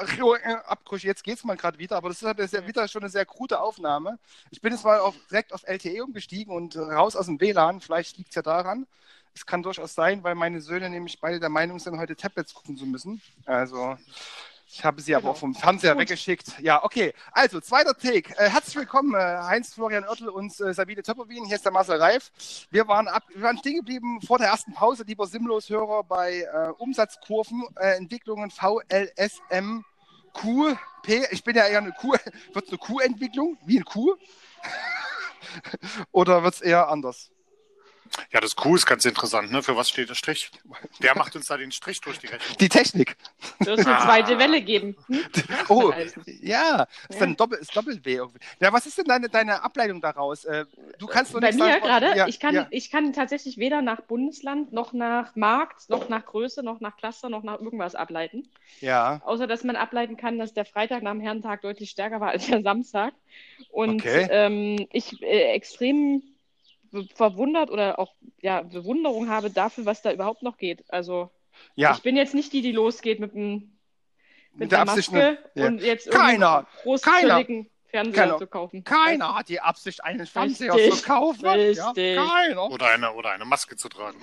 Abbrüche. 0.67 1.07
Jetzt 1.07 1.23
geht's 1.23 1.43
mal 1.43 1.55
gerade 1.55 1.77
wieder, 1.77 1.95
aber 1.95 2.09
das 2.09 2.21
ist 2.21 2.27
halt 2.27 2.49
sehr, 2.49 2.67
wieder 2.67 2.87
schon 2.87 3.03
eine 3.03 3.09
sehr 3.09 3.25
krude 3.25 3.59
Aufnahme. 3.59 4.19
Ich 4.49 4.61
bin 4.61 4.73
jetzt 4.73 4.83
mal 4.83 4.99
auf, 4.99 5.15
direkt 5.29 5.53
auf 5.53 5.63
LTE 5.63 6.03
umgestiegen 6.03 6.53
und 6.53 6.75
raus 6.75 7.15
aus 7.15 7.27
dem 7.27 7.39
WLAN. 7.39 7.81
Vielleicht 7.81 8.17
liegt's 8.17 8.35
ja 8.35 8.41
daran. 8.41 8.87
Es 9.33 9.45
kann 9.45 9.63
durchaus 9.63 9.93
sein, 9.93 10.23
weil 10.23 10.35
meine 10.35 10.59
Söhne 10.59 10.89
nämlich 10.89 11.21
beide 11.21 11.39
der 11.39 11.49
Meinung 11.49 11.79
sind, 11.79 11.97
heute 11.97 12.17
Tablets 12.17 12.53
gucken 12.53 12.75
zu 12.75 12.85
müssen. 12.85 13.21
Also 13.45 13.97
ich 14.73 14.85
habe 14.85 15.01
sie 15.01 15.13
aber 15.15 15.21
Genau. 15.23 15.31
auch 15.33 15.37
vom 15.37 15.53
Fernseher 15.53 15.93
Gut. 15.93 16.01
weggeschickt. 16.01 16.59
Ja, 16.59 16.83
okay. 16.83 17.13
Also, 17.33 17.59
zweiter 17.59 17.93
Take. 17.97 18.33
Äh, 18.37 18.49
herzlich 18.49 18.75
willkommen, 18.77 19.13
äh, 19.15 19.17
Heinz, 19.19 19.73
Florian 19.73 20.05
Oertel 20.05 20.29
und 20.29 20.57
äh, 20.61 20.73
Sabine 20.73 21.03
Töpperwien. 21.03 21.45
Hier 21.45 21.57
ist 21.57 21.65
der 21.65 21.71
Marcel 21.71 22.01
Reif. 22.01 22.31
Wir 22.71 22.87
waren, 22.87 23.07
ab, 23.07 23.23
wir 23.33 23.41
waren 23.41 23.57
stehen 23.57 23.75
geblieben 23.77 24.21
vor 24.21 24.37
der 24.37 24.47
ersten 24.47 24.73
Pause, 24.73 25.03
lieber 25.03 25.27
Simlos-Hörer, 25.27 26.03
bei 26.03 26.41
äh, 26.41 26.69
Umsatzkurven, 26.77 27.63
äh, 27.75 27.97
Entwicklungen 27.97 28.49
VLSM 28.49 29.83
P. 31.03 31.25
Ich 31.31 31.43
bin 31.43 31.55
ja 31.55 31.65
eher 31.67 31.79
eine 31.79 31.91
Q. 31.91 32.11
Wird 32.53 32.65
es 32.65 32.69
eine 32.69 32.77
Q-Entwicklung? 32.77 33.57
Wie 33.65 33.79
ein 33.79 33.85
Q? 33.85 34.15
Oder 36.11 36.43
wird 36.43 36.53
es 36.53 36.61
eher 36.61 36.87
anders? 36.87 37.31
Ja, 38.31 38.39
das 38.39 38.55
Q 38.55 38.75
ist 38.75 38.85
ganz 38.85 39.05
interessant. 39.05 39.51
Ne? 39.51 39.63
Für 39.63 39.75
was 39.75 39.89
steht 39.89 40.09
der 40.09 40.15
Strich? 40.15 40.51
Wer 40.99 41.17
macht 41.17 41.35
uns 41.35 41.47
da 41.47 41.57
den 41.57 41.71
Strich 41.71 42.01
durch 42.01 42.19
die 42.19 42.27
Rechnung? 42.27 42.57
Die 42.59 42.69
Technik. 42.69 43.15
Wird 43.65 43.79
es 43.79 43.85
eine 43.87 43.97
Ah. 43.97 44.05
zweite 44.05 44.37
Welle 44.39 44.61
geben? 44.61 44.95
Hm? 45.07 45.19
Oh, 45.69 45.93
ja. 46.41 46.87
Ist 47.09 47.21
dann 47.21 47.35
Doppel, 47.35 47.59
ist 47.59 47.75
Doppel-W 47.75 48.13
irgendwie. 48.13 48.39
Ja, 48.59 48.73
was 48.73 48.85
ist 48.85 48.97
denn 48.97 49.05
deine, 49.05 49.29
deine 49.29 49.63
Ableitung 49.63 50.01
daraus? 50.01 50.43
Äh, 50.45 50.65
du 50.97 51.07
kannst 51.07 51.31
nur 51.31 51.41
Bei 51.41 51.47
nicht 51.51 51.59
mir 51.59 51.71
sagen, 51.71 51.83
gerade, 51.83 52.17
ja, 52.17 52.27
ich, 52.27 52.39
kann, 52.39 52.55
Ja, 52.55 52.67
ich 52.71 52.91
kann 52.91 53.13
tatsächlich 53.13 53.57
weder 53.57 53.81
nach 53.81 54.01
Bundesland, 54.01 54.73
noch 54.73 54.91
nach 54.93 55.35
Markt, 55.35 55.89
noch 55.89 56.09
nach 56.09 56.25
Größe, 56.25 56.63
noch 56.63 56.79
nach 56.81 56.97
Cluster, 56.97 57.29
noch 57.29 57.43
nach 57.43 57.59
irgendwas 57.61 57.95
ableiten. 57.95 58.47
ja. 58.81 59.21
Außer, 59.23 59.47
dass 59.47 59.63
man 59.63 59.75
ableiten 59.75 60.17
kann, 60.17 60.39
dass 60.39 60.53
der 60.53 60.65
Freitag 60.65 61.03
nach 61.03 61.11
dem 61.11 61.21
Herrentag 61.21 61.61
deutlich 61.61 61.89
stärker 61.91 62.19
war 62.19 62.29
als 62.29 62.47
der 62.47 62.61
Samstag. 62.63 63.13
Und 63.69 64.01
Okay. 64.01 64.27
ähm, 64.31 64.87
ich 64.91 65.21
äh, 65.21 65.53
extrem 65.53 66.23
verwundert 67.15 67.69
oder 67.71 67.99
auch 67.99 68.13
ja, 68.41 68.61
Bewunderung 68.63 69.29
habe 69.29 69.49
dafür, 69.49 69.85
was 69.85 70.01
da 70.01 70.11
überhaupt 70.11 70.43
noch 70.43 70.57
geht. 70.57 70.83
Also 70.89 71.29
ja. 71.75 71.93
ich 71.93 72.01
bin 72.01 72.15
jetzt 72.15 72.33
nicht 72.33 72.53
die, 72.53 72.61
die 72.61 72.71
losgeht 72.71 73.19
mit, 73.19 73.33
dem, 73.33 73.53
mit, 73.53 73.71
Mit 74.53 74.71
der 74.71 74.83
der 74.83 74.93
Absicht, 74.93 75.11
Maske 75.11 75.31
ne? 75.31 75.37
Ja. 75.55 75.67
und 75.67 75.81
jetzt 75.81 76.11
Keiner. 76.11 76.67
großzügigen 76.83 77.69
Fernseher 77.91 78.23
Keiner. 78.23 78.37
zu 78.37 78.47
kaufen. 78.47 78.83
Keiner 78.83 79.35
hat 79.35 79.49
die 79.49 79.59
Absicht, 79.59 80.03
einen 80.03 80.25
Fernseher 80.25 80.73
Richtig. 80.73 81.01
zu 81.01 81.05
kaufen. 81.05 81.45
Richtig. 81.45 81.77
Ja, 81.77 81.93
keiner. 81.93 82.71
Oder 82.71 82.87
eine, 82.87 83.11
oder 83.13 83.31
eine 83.31 83.45
Maske 83.45 83.75
zu 83.75 83.89
tragen. 83.89 84.17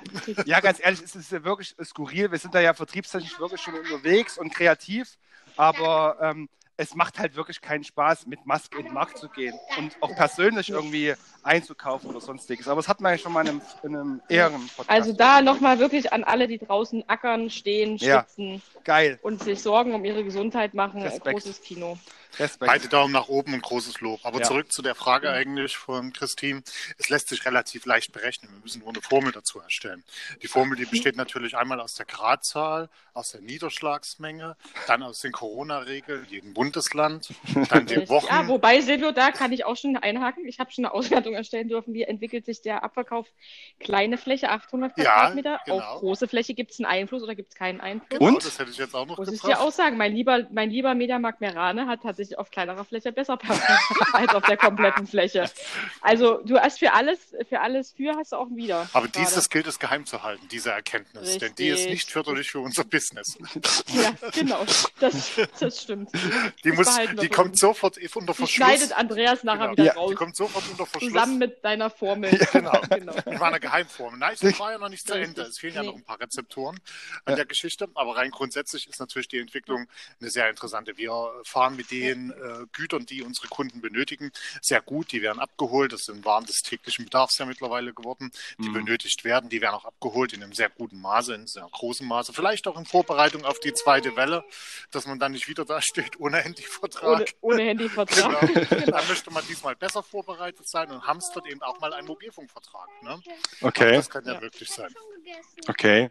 Ja, 0.47 0.61
ganz 0.61 0.81
ehrlich, 0.83 1.03
es 1.03 1.15
ist 1.15 1.31
ja 1.31 1.45
wirklich 1.45 1.77
skurril. 1.85 2.33
Wir 2.33 2.39
sind 2.39 2.55
da 2.55 2.61
ja 2.61 2.73
vertriebstechnisch 2.73 3.39
wirklich 3.39 3.61
schon 3.61 3.75
unterwegs 3.75 4.39
und 4.39 4.55
kreativ, 4.55 5.19
aber 5.57 6.17
ähm, 6.23 6.49
es 6.79 6.95
macht 6.95 7.19
halt 7.19 7.35
wirklich 7.35 7.61
keinen 7.61 7.83
Spaß, 7.83 8.27
mit 8.27 8.47
Maske 8.47 8.79
in 8.79 8.87
den 8.87 8.95
Markt 8.95 9.19
zu 9.19 9.29
gehen 9.29 9.59
und 9.77 9.97
auch 10.01 10.15
persönlich 10.15 10.71
irgendwie 10.71 11.13
einzukaufen 11.43 12.09
oder 12.11 12.21
sonstiges. 12.21 12.69
Aber 12.69 12.77
das 12.81 12.89
hat 12.89 13.01
man 13.01 13.13
ja 13.13 13.19
schon 13.19 13.33
mal 13.33 13.43
in 13.43 13.49
einem, 13.49 13.63
in 13.83 13.97
einem 13.97 14.23
Ehrenpodcast. 14.29 14.89
Also 14.89 15.13
da 15.13 15.43
nochmal 15.43 15.81
wirklich 15.81 16.13
an 16.13 16.23
alle, 16.23 16.47
die 16.47 16.59
draußen 16.59 17.03
ackern, 17.09 17.51
stehen, 17.51 17.97
Ja. 17.97 18.21
schwitzen 18.21 18.63
Geil. 18.85 19.19
und 19.23 19.43
sich 19.43 19.61
Sorgen 19.61 19.93
um 19.93 20.05
ihre 20.05 20.23
Gesundheit 20.23 20.73
machen. 20.73 21.03
Respekt. 21.03 21.41
Großes 21.43 21.61
Kino. 21.63 21.99
Respekt. 22.39 22.67
Beide 22.71 22.89
Daumen 22.89 23.13
nach 23.13 23.29
oben 23.29 23.55
und 23.55 23.63
großes 23.63 24.01
Lob. 24.01 24.21
Aber 24.25 24.41
Ja. 24.41 24.47
zurück 24.47 24.71
zu 24.73 24.83
der 24.83 24.95
Frage 24.95 25.31
eigentlich 25.31 25.77
von 25.77 26.13
Christine. 26.13 26.63
Es 26.99 27.09
lässt 27.09 27.29
sich 27.29 27.45
relativ 27.45 27.87
leicht 27.87 28.13
berechnen. 28.13 28.51
Wir 28.53 28.61
müssen 28.63 28.81
nur 28.81 28.89
eine 28.91 29.03
Formel 29.03 29.33
dazu 29.33 29.61
erstellen. 29.61 30.05
Die 30.43 30.49
Formel, 30.49 30.77
die 30.77 30.85
besteht 30.85 31.17
natürlich 31.17 31.57
einmal 31.57 31.81
aus 31.81 31.95
der 31.95 32.07
Gradzahl, 32.07 32.89
aus 33.15 33.33
der 33.33 33.41
Niederschlagsmenge, 33.41 34.57
dann 34.87 35.03
aus 35.03 35.21
den 35.21 35.33
Corona-Regeln, 35.33 36.27
jedem 36.31 36.55
Bundesland, 36.55 37.29
dann 37.71 37.87
den. 37.87 38.09
Wochen. 38.09 38.27
Ja, 38.29 38.47
wobei, 38.49 38.81
Silvio, 38.81 39.11
da 39.13 39.31
kann 39.33 39.53
ich 39.53 39.65
auch 39.65 39.77
schon 39.77 39.97
einhaken. 39.97 40.47
Ich 40.47 40.59
habe 40.61 40.71
schon 40.71 40.85
eine 40.85 40.95
Auswertung 40.95 41.35
erstellen 41.35 41.69
dürfen. 41.69 41.93
Wie 41.95 42.03
entwickelt 42.05 42.45
sich 42.47 42.63
der 42.63 42.85
Abverkauf? 42.85 43.27
Kleine 43.81 44.19
Fläche, 44.19 44.51
800 44.51 44.97
Ja, 44.99 45.05
Quadratmeter. 45.05 45.61
genau. 45.65 45.79
Auf 45.81 46.01
große 46.01 46.29
Fläche 46.29 46.55
gibt 46.55 46.71
es 46.73 46.79
einen 46.79 46.87
Einfluss 46.87 47.23
oder 47.23 47.35
gibt 47.35 47.51
es 47.51 47.55
keinen 47.57 47.81
Einfluss? 47.81 48.19
Genau, 48.19 48.27
Und? 48.35 48.45
das 48.45 48.59
hätte 48.59 48.71
ich 48.71 48.77
jetzt 48.79 48.95
auch 48.95 49.07
noch 49.07 49.19
Muss 49.19 49.29
ich 49.29 49.35
gefragt. 49.41 49.55
dir 49.59 49.61
auch 49.63 49.73
sagen, 49.73 49.97
mein 49.97 50.15
lieber, 50.15 50.47
mein 50.53 50.71
lieber 50.71 50.95
Mediamarkt 50.95 51.41
Merane 51.41 51.87
hat 51.87 52.03
tatsächlich 52.03 52.18
auf 52.39 52.51
kleinerer 52.51 52.85
Fläche 52.85 53.13
besser 53.13 53.37
performt 53.37 53.63
als 54.15 54.35
auf 54.35 54.45
der 54.45 54.57
kompletten 54.57 55.07
Fläche. 55.07 55.51
Also 56.01 56.41
du 56.45 56.59
hast 56.59 56.79
für 56.79 56.93
alles, 56.93 57.19
für 57.49 57.61
alles 57.61 57.93
für 57.93 58.15
hast 58.17 58.33
du 58.33 58.37
auch 58.37 58.49
wieder. 58.51 58.89
Aber 58.93 59.07
gerade. 59.09 59.25
dieses 59.27 59.49
gilt 59.51 59.67
es 59.67 59.79
geheim 59.79 60.05
zu 60.07 60.23
halten, 60.23 60.47
diese 60.49 60.71
Erkenntnis. 60.71 61.39
Denn 61.39 61.55
die 61.55 61.69
ist 61.69 61.79
Richtig. 61.79 61.93
nicht 61.93 62.11
förderlich 62.11 62.51
für 62.51 62.61
unser 62.61 62.85
Business. 62.85 63.39
Ja, 63.89 64.13
genau. 64.33 64.65
Das, 65.01 65.31
das 65.61 65.83
stimmt. 65.83 66.11
Die, 66.65 66.71
Das 66.71 66.77
muss, 66.77 66.99
die 67.21 67.29
kommt 67.29 67.51
uns. 67.51 67.61
sofort 67.61 67.97
unter 67.99 68.33
Die 68.33 68.37
Verschluss. 68.37 68.51
schneidet 68.51 68.93
Andreas 68.97 69.45
nachher 69.45 69.59
Genau. 69.69 69.73
wieder 69.73 69.85
Ja. 69.85 69.93
raus. 69.95 70.11
Die 70.11 70.17
kommt 70.17 70.37
sofort 70.37 70.65
unter 70.71 70.87
Verschluss. 70.87 71.13
Zusammen 71.13 71.39
mit 71.39 71.65
deiner 71.65 71.91
Formel. 71.91 72.31
Genau. 72.53 72.81
genau. 72.91 73.13
Das 73.15 73.41
war 73.41 73.49
eine 73.49 73.61
Geheimformel. 73.61 74.19
Nein, 74.19 74.37
das 74.41 74.59
war 74.59 74.73
ja 74.73 74.79
noch 74.79 74.89
nicht 74.89 75.07
zu 75.07 75.13
Richtig. 75.15 75.29
Ende. 75.37 75.43
Es 75.49 75.59
fehlen 75.59 75.75
ja 75.75 75.83
Nee. 75.83 75.89
noch 75.89 75.95
ein 75.97 76.03
paar 76.05 76.21
Rezeptoren 76.21 76.79
an 77.25 77.37
der 77.37 77.45
Geschichte. 77.47 77.89
Aber 77.95 78.17
rein 78.17 78.31
grundsätzlich 78.31 78.89
ist 78.89 78.99
natürlich 79.01 79.29
die 79.29 79.39
Entwicklung 79.39 79.87
eine 80.21 80.31
sehr 80.31 80.49
interessante. 80.49 80.97
Wir 80.97 81.13
fahren 81.45 81.77
mit 81.77 81.91
den 82.15 82.31
äh, 82.31 82.67
Gütern, 82.73 83.07
die 83.07 83.23
unsere 83.23 83.49
Kunden 83.49 83.81
benötigen, 83.81 84.31
sehr 84.63 84.81
gut. 84.81 85.13
Die 85.13 85.23
werden 85.23 85.39
abgeholt. 85.39 85.93
Das 85.93 86.03
sind 86.03 86.25
Waren 86.25 86.45
des 86.47 86.57
täglichen 86.63 87.05
Bedarfs 87.05 87.39
ja 87.39 87.47
mittlerweile 87.47 87.93
geworden, 87.95 88.31
die 88.59 88.69
Mhm. 88.69 88.73
benötigt 88.75 89.25
werden. 89.25 89.49
Die 89.51 89.61
werden 89.61 89.75
auch 89.75 89.85
abgeholt 89.85 90.33
in 90.33 90.43
einem 90.43 90.53
sehr 90.53 90.69
guten 90.71 91.01
Maße, 91.01 91.35
in 91.35 91.47
sehr 91.47 91.67
großem 91.71 92.07
Maße. 92.07 92.33
Vielleicht 92.33 92.67
auch 92.67 92.79
in 92.79 92.87
Vorbereitung 92.87 93.45
auf 93.45 93.61
die 93.61 93.73
zweite 93.75 94.17
Welle, 94.17 94.45
dass 94.91 95.07
man 95.07 95.19
dann 95.19 95.33
nicht 95.33 95.49
wieder 95.49 95.65
da 95.65 95.81
steht 95.83 96.19
ohne 96.21 96.39
Handyvertrag. 96.39 97.05
Ohne, 97.05 97.25
ohne 97.41 97.63
Handyvertrag. 97.63 98.41
Genau. 98.41 98.87
Da 98.99 99.03
möchte 99.09 99.31
man 99.31 99.47
diesmal 99.47 99.77
besser 99.77 100.03
vorbereitet 100.03 100.69
sein 100.69 100.91
und 100.91 101.07
hamstert 101.07 101.47
eben 101.47 101.63
auch 101.63 101.79
mal 101.81 101.93
einen 101.93 102.07
Mobilfunkvertrag. 102.07 102.89
Ne? 103.03 103.21
Okay, 103.61 103.93
Das 103.93 104.09
kann 104.09 104.25
ja, 104.25 104.35
Ja. 104.35 104.41
möglich 104.41 104.69
sein. 104.71 104.95
okay. 105.69 106.11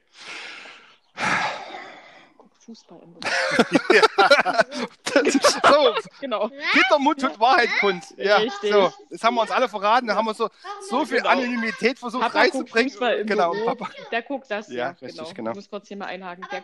Fußball 2.68 3.00
im 3.02 3.16
so, 5.64 5.96
Genau. 6.20 6.50
Gittermut 6.74 7.22
tut 7.22 7.40
Wahrheit 7.40 7.70
kund. 7.80 8.04
Ja, 8.18 8.36
Richtig. 8.38 8.72
so, 8.74 8.92
das 9.10 9.24
haben 9.24 9.36
wir 9.36 9.42
uns 9.42 9.52
alle 9.52 9.70
verraten. 9.70 10.08
Da 10.08 10.16
haben 10.16 10.26
wir 10.26 10.34
so, 10.34 10.50
so 10.90 11.06
viel 11.06 11.20
Genau. 11.20 11.30
Anonymität 11.30 11.98
versucht 11.98 12.22
Papa 12.24 12.44
guckt 12.44 12.56
reinzubringen. 12.56 12.90
Fußball 12.92 13.14
im 13.20 13.28
Genau, 13.28 13.52
Büro. 13.52 13.66
Papa. 13.68 13.90
Der 14.12 14.22
guckt 14.22 14.52
das, 14.52 14.68
Ja, 14.68 14.76
ja, 14.76 14.90
richtig, 15.02 15.16
genau. 15.18 15.34
genau. 15.34 15.52
Ich 15.52 15.56
muss 15.56 15.70
kurz 15.70 15.88
hier 15.88 15.96
mal 15.98 16.08
einhaken. 16.08 16.44
Aber 16.44 16.52
Der, 16.52 16.62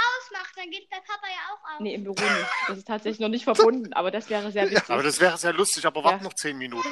ausmache, 0.00 0.52
dann 0.56 0.70
geht 0.70 0.90
der 0.90 0.96
Papa 0.98 1.26
ja 1.26 1.54
auch 1.54 1.74
aus. 1.74 1.80
nee, 1.80 1.94
im 1.94 2.04
Büro 2.04 2.14
nicht. 2.20 2.46
Das 2.68 2.78
ist 2.78 2.86
tatsächlich 2.86 3.20
noch 3.20 3.28
nicht 3.28 3.44
verbunden, 3.52 3.92
aber 3.92 4.10
das 4.10 4.28
wäre 4.30 4.50
sehr 4.52 4.70
wichtig. 4.70 4.90
Aber 4.90 5.02
das 5.02 5.20
wäre 5.20 5.36
sehr 5.38 5.52
lustig, 5.52 5.84
aber 5.86 6.02
warten 6.04 6.18
Ja. 6.18 6.24
noch 6.24 6.34
zehn 6.34 6.56
Minuten, 6.58 6.88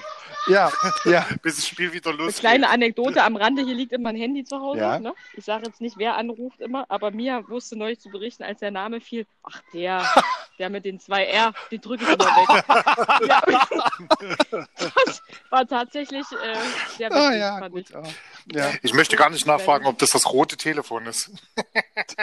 Ja, 0.48 0.72
ja. 1.04 1.26
bis 1.42 1.56
das 1.56 1.66
Spiel 1.66 1.92
wieder 1.92 2.10
Eine 2.10 2.18
losgeht. 2.18 2.40
kleine 2.40 2.68
Anekdote 2.70 3.22
am 3.22 3.36
Rande, 3.36 3.62
hier 3.64 3.74
liegt 3.74 3.92
immer 3.92 4.10
ein 4.10 4.16
Handy 4.16 4.44
zu 4.44 4.58
Hause. 4.60 4.80
Ja. 4.80 4.98
Ne? 4.98 5.14
Ich 5.34 5.44
sage 5.44 5.66
jetzt 5.66 5.80
nicht, 5.80 5.96
wer 5.98 6.16
anruft 6.16 6.60
immer, 6.60 6.86
aber 6.88 7.10
Mia 7.10 7.46
wusste 7.48 7.76
neulich 7.76 8.00
zu 8.00 8.08
berichten, 8.10 8.42
als 8.42 8.60
der 8.60 8.70
Name 8.70 9.00
fiel, 9.00 9.26
ach 9.42 9.60
der, 9.72 10.04
der 10.58 10.70
mit 10.70 10.84
den 10.84 10.98
zwei 11.00 11.24
R, 11.26 11.52
die 11.70 11.78
drücke 11.80 12.04
ich 12.04 12.10
immer 12.10 12.24
weg. 12.26 12.64
ja. 13.28 14.66
Das 15.04 15.22
war 15.50 15.66
tatsächlich 15.66 16.24
äh, 16.32 16.54
sehr 16.96 17.10
wichtig, 17.10 17.12
Ah, 17.12 17.34
ja, 17.34 17.58
fand 17.58 17.72
gut. 17.74 17.90
ich. 17.90 17.96
ah, 17.96 18.02
Ja. 18.52 18.70
Ich 18.82 18.92
möchte 18.94 19.16
gar 19.16 19.30
nicht 19.30 19.46
nachfragen, 19.46 19.86
ob 19.86 19.98
das 19.98 20.10
das 20.10 20.30
rote 20.32 20.56
Telefon 20.56 21.06
ist. 21.06 21.30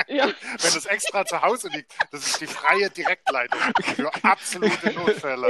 Ja. 0.08 0.26
Wenn 0.62 0.74
das 0.74 0.86
extra 0.86 1.26
zu 1.26 1.42
Hause 1.42 1.70
liegt, 1.70 1.94
das 2.12 2.26
ist 2.28 2.42
die 2.42 2.48
freie 2.48 2.90
Direktleitung 2.90 3.60
für 3.96 4.12
absolute 4.24 4.94
Notfälle. 4.94 5.48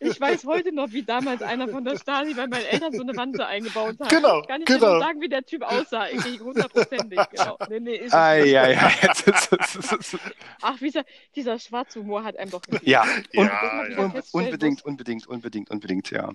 Ich 0.00 0.20
weiß 0.20 0.44
heute 0.44 0.72
noch, 0.72 0.90
wie 0.90 1.02
damals 1.02 1.42
einer 1.42 1.68
von 1.68 1.84
der 1.84 1.98
Stasi 1.98 2.34
bei 2.34 2.46
meinen 2.46 2.64
Eltern 2.66 2.92
so 2.92 3.02
eine 3.02 3.16
Wanze 3.16 3.46
eingebaut 3.46 3.96
hat. 4.00 4.08
Genau, 4.08 4.42
Kann 4.42 4.60
ich 4.60 4.66
dir 4.66 4.74
genau. 4.78 4.92
nur 4.92 5.00
sagen, 5.00 5.20
wie 5.20 5.28
der 5.28 5.42
Typ 5.44 5.62
aussah? 5.62 6.08
Ich 6.08 6.24
hundertprozentig, 6.40 7.18
genau. 7.30 7.56
Nee, 7.68 7.80
nee, 7.80 7.94
ist 7.96 8.06
es 8.08 8.14
Ei, 8.14 8.42
nicht. 8.42 8.56
ei, 8.56 8.78
ei. 8.78 9.10
Ach, 10.62 10.78
dieser, 10.78 11.04
dieser 11.34 11.58
Schwarzhumor 12.04 12.24
hat 12.24 12.36
einem 12.36 12.50
doch 12.50 12.62
gefehlt. 12.62 12.82
Ja, 12.86 13.04
un 13.34 13.46
Ja, 13.46 13.86
ja. 13.86 13.98
un 13.98 14.22
unbedingt, 14.32 14.84
unbedingt, 14.84 15.26
unbedingt, 15.26 15.70
unbedingt, 15.70 16.10
ja. 16.10 16.30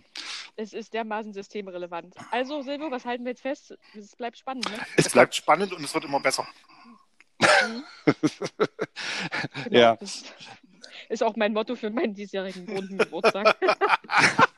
Es 0.55 0.73
ist 0.73 0.93
dermaßen 0.93 1.33
systemrelevant. 1.33 2.15
Also, 2.31 2.61
Silvio, 2.61 2.91
was 2.91 3.05
halten 3.05 3.23
wir 3.23 3.31
jetzt 3.31 3.41
fest? 3.41 3.77
Es 3.97 4.15
bleibt 4.15 4.37
spannend, 4.37 4.69
ne? 4.69 4.77
Es 4.97 5.09
bleibt 5.09 5.35
spannend 5.35 5.73
und 5.73 5.83
es 5.83 5.93
wird 5.93 6.05
immer 6.05 6.19
besser. 6.19 6.47
Genau. 9.65 9.79
Ja. 9.79 9.95
Das 9.95 10.23
ist 11.09 11.23
auch 11.23 11.35
mein 11.35 11.53
Motto 11.53 11.75
für 11.75 11.89
meinen 11.89 12.13
diesjährigen 12.13 12.67
runden 12.69 12.97
Geburtstag. 12.97 13.55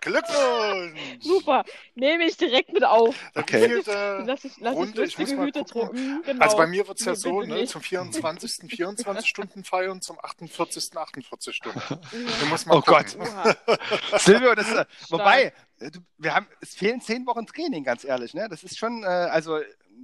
Glückwunsch! 0.00 1.00
Super, 1.20 1.64
nehme 1.94 2.24
ich 2.24 2.36
direkt 2.36 2.72
mit 2.72 2.84
auf. 2.84 3.14
Okay. 3.34 3.68
Vielte 3.68 4.22
Lass 4.26 4.44
ich, 4.44 4.52
lass 4.58 4.72
ich 4.74 4.78
Runde? 4.78 5.04
Ich 5.04 5.18
muss 5.18 5.32
mal 5.34 5.46
Hüte 5.46 5.60
gucken. 5.60 5.80
drucken. 5.80 6.22
Genau. 6.24 6.44
Also 6.44 6.56
bei 6.56 6.66
mir 6.66 6.86
wird 6.86 7.00
es 7.00 7.06
ja 7.06 7.14
so, 7.14 7.42
ne, 7.42 7.64
zum 7.66 7.80
24. 7.82 8.70
24 8.70 9.26
Stunden 9.28 9.64
feiern, 9.64 10.00
zum 10.00 10.18
48. 10.22 10.96
48 10.96 11.54
Stunden. 11.56 11.80
Du 12.40 12.46
musst 12.46 12.66
mal 12.66 12.76
Oh 12.76 12.82
Gott. 12.82 13.06
gucken. 13.16 13.28
Oha. 13.28 13.56
Silvio, 14.18 14.54
das, 14.54 14.70
äh, 14.72 14.84
wobei, 15.10 15.52
äh, 15.80 15.90
wir 16.18 16.34
haben, 16.34 16.46
es 16.60 16.74
fehlen 16.74 17.00
zehn 17.00 17.26
Wochen 17.26 17.46
Training, 17.46 17.84
ganz 17.84 18.04
ehrlich, 18.04 18.34
ne? 18.34 18.48
Das 18.48 18.62
ist 18.64 18.78
schon, 18.78 19.02
äh, 19.02 19.06
also, 19.06 19.60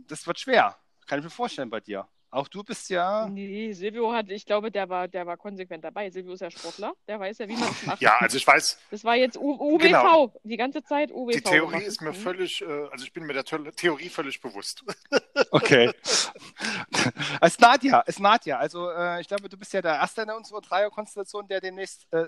das 0.08 0.26
wird 0.26 0.38
schwer. 0.38 0.76
Kann 1.06 1.18
ich 1.20 1.24
mir 1.24 1.30
vorstellen 1.30 1.70
bei 1.70 1.80
dir. 1.80 2.06
Auch 2.30 2.46
du 2.48 2.62
bist 2.62 2.90
ja. 2.90 3.26
Nee, 3.26 3.72
Silvio 3.72 4.12
hat, 4.12 4.28
ich 4.30 4.44
glaube, 4.44 4.70
der 4.70 4.88
war, 4.90 5.08
der 5.08 5.26
war 5.26 5.38
konsequent 5.38 5.82
dabei. 5.82 6.10
Silvio 6.10 6.34
ist 6.34 6.40
ja 6.40 6.50
Sportler, 6.50 6.92
der 7.06 7.18
weiß 7.18 7.38
ja, 7.38 7.48
wie 7.48 7.56
man 7.56 7.70
es 7.70 7.86
macht. 7.86 8.02
Ja, 8.02 8.16
also 8.18 8.36
ich 8.36 8.46
weiß, 8.46 8.78
Das 8.90 9.02
war 9.02 9.16
jetzt 9.16 9.38
U 9.38 9.52
UBV, 9.52 9.82
Genau. 9.82 10.32
die 10.44 10.56
ganze 10.58 10.82
Zeit 10.82 11.10
UBV. 11.10 11.36
die 11.36 11.40
Theorie 11.42 11.70
gemacht. 11.70 11.86
ist 11.86 12.02
mir 12.02 12.10
Mhm. 12.10 12.14
völlig, 12.14 12.60
äh, 12.60 12.66
also 12.90 13.04
ich 13.04 13.12
bin 13.14 13.24
mir 13.24 13.32
der 13.32 13.44
The- 13.46 13.70
Theorie 13.74 14.08
völlig 14.10 14.40
bewusst. 14.40 14.84
Okay. 15.50 15.90
Als 17.40 17.58
Nadja, 17.58 18.00
ist 18.00 18.20
Nadja. 18.20 18.58
Also, 18.58 18.90
äh, 18.90 19.20
ich 19.20 19.28
glaube, 19.28 19.48
du 19.48 19.56
bist 19.56 19.72
ja 19.72 19.80
der 19.80 19.94
Erste 19.94 20.22
in 20.22 20.30
unserer 20.30 20.60
Dreierkonstellation, 20.60 21.46
der 21.48 21.60
demnächst 21.60 22.06
äh, 22.12 22.26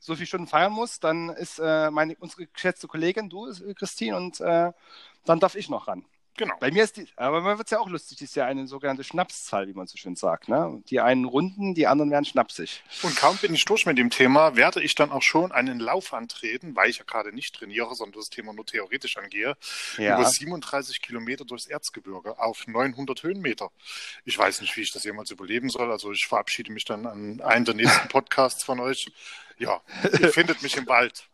so 0.00 0.14
viele 0.14 0.26
Stunden 0.26 0.46
feiern 0.48 0.72
muss. 0.72 1.00
Dann 1.00 1.30
ist 1.30 1.58
äh, 1.58 1.90
meine, 1.90 2.16
unsere 2.18 2.46
geschätzte 2.46 2.88
Kollegin, 2.88 3.28
du, 3.30 3.48
Christine, 3.74 4.16
und 4.16 4.40
äh, 4.40 4.72
dann 5.24 5.40
darf 5.40 5.54
ich 5.54 5.68
noch 5.70 5.88
ran. 5.88 6.04
Genau. 6.36 6.54
Bei 6.60 6.70
mir 6.70 6.84
ist 6.84 6.96
die, 6.96 7.06
aber 7.16 7.42
man 7.42 7.58
wird 7.58 7.66
es 7.66 7.72
ja 7.72 7.78
auch 7.78 7.88
lustig, 7.88 8.18
das 8.18 8.30
ist 8.30 8.36
ja 8.36 8.46
eine 8.46 8.66
sogenannte 8.66 9.04
Schnapszahl, 9.04 9.68
wie 9.68 9.74
man 9.74 9.86
so 9.86 9.98
schön 9.98 10.16
sagt. 10.16 10.48
Ne? 10.48 10.82
Die 10.88 11.00
einen 11.00 11.26
runden, 11.26 11.74
die 11.74 11.86
anderen 11.86 12.10
werden 12.10 12.24
schnapsig. 12.24 12.82
Und 13.02 13.14
kaum 13.16 13.36
bin 13.36 13.54
ich 13.54 13.64
durch 13.66 13.84
mit 13.84 13.98
dem 13.98 14.08
Thema, 14.08 14.56
werde 14.56 14.82
ich 14.82 14.94
dann 14.94 15.12
auch 15.12 15.20
schon 15.22 15.52
einen 15.52 15.78
Lauf 15.78 16.14
antreten, 16.14 16.74
weil 16.74 16.88
ich 16.88 16.98
ja 16.98 17.04
gerade 17.04 17.32
nicht 17.32 17.54
trainiere, 17.54 17.94
sondern 17.94 18.20
das 18.20 18.30
Thema 18.30 18.54
nur 18.54 18.64
theoretisch 18.64 19.18
angehe, 19.18 19.56
über 19.98 20.24
37 20.24 21.02
Kilometer 21.02 21.44
durchs 21.44 21.66
Erzgebirge 21.66 22.38
auf 22.38 22.66
900 22.66 23.22
Höhenmeter. 23.22 23.70
Ich 24.24 24.38
weiß 24.38 24.62
nicht, 24.62 24.76
wie 24.76 24.82
ich 24.82 24.92
das 24.92 25.04
jemals 25.04 25.30
überleben 25.30 25.68
soll. 25.68 25.90
Also 25.90 26.12
ich 26.12 26.26
verabschiede 26.26 26.72
mich 26.72 26.84
dann 26.84 27.06
an 27.06 27.40
einen 27.42 27.64
der 27.64 27.74
nächsten 27.74 28.08
Podcasts 28.08 28.64
von 28.64 28.80
euch. 28.80 29.10
Ja, 29.58 29.80
ihr 30.18 30.32
findet 30.32 30.62
mich 30.62 30.76
im 30.76 30.86
Wald. 30.86 31.28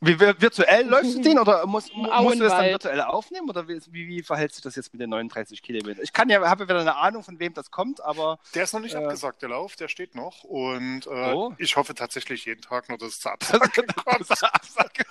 Wie, 0.00 0.20
virtuell 0.20 0.86
läufst 0.88 1.16
du 1.16 1.20
den 1.22 1.38
oder 1.38 1.66
musst, 1.66 1.92
mu- 1.94 2.02
musst 2.22 2.38
du 2.38 2.44
das 2.44 2.52
dann 2.52 2.66
virtuell 2.66 3.00
aufnehmen 3.00 3.48
oder 3.50 3.66
wie, 3.68 3.80
wie, 3.90 4.06
wie 4.08 4.22
verhält 4.22 4.52
sich 4.54 4.62
das 4.62 4.76
jetzt 4.76 4.92
mit 4.92 5.00
den 5.02 5.10
39 5.10 5.62
Kilometern? 5.62 6.02
Ich 6.04 6.12
kann 6.12 6.28
ja, 6.28 6.40
habe 6.48 6.62
ja 6.64 6.68
wieder 6.68 6.80
eine 6.80 6.96
Ahnung, 6.96 7.24
von 7.24 7.38
wem 7.40 7.54
das 7.54 7.70
kommt, 7.70 8.00
aber 8.00 8.38
Der 8.54 8.64
ist 8.64 8.72
noch 8.72 8.80
nicht 8.80 8.94
Äh. 8.94 8.98
abgesagt, 8.98 9.42
der 9.42 9.48
Lauf, 9.48 9.74
der 9.76 9.88
steht 9.88 10.14
noch. 10.14 10.44
Und 10.44 11.06
äh, 11.06 11.32
Oh. 11.34 11.52
ich 11.58 11.76
hoffe 11.76 11.94
tatsächlich 11.94 12.44
jeden 12.44 12.62
Tag 12.62 12.88
nur, 12.88 12.98
dass 12.98 13.08
es 13.08 13.20
zur 13.20 13.32
Absage 13.32 13.82
kommt. 14.04 14.28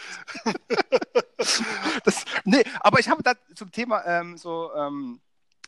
das, 2.04 2.26
nee, 2.46 2.64
aber 2.80 3.00
ich 3.00 3.10
habe 3.10 3.24
da 3.24 3.34
zum 3.56 3.72
Thema 3.72 4.04
ähm, 4.06 4.38
so 4.38 4.72
ähm, 4.76 5.20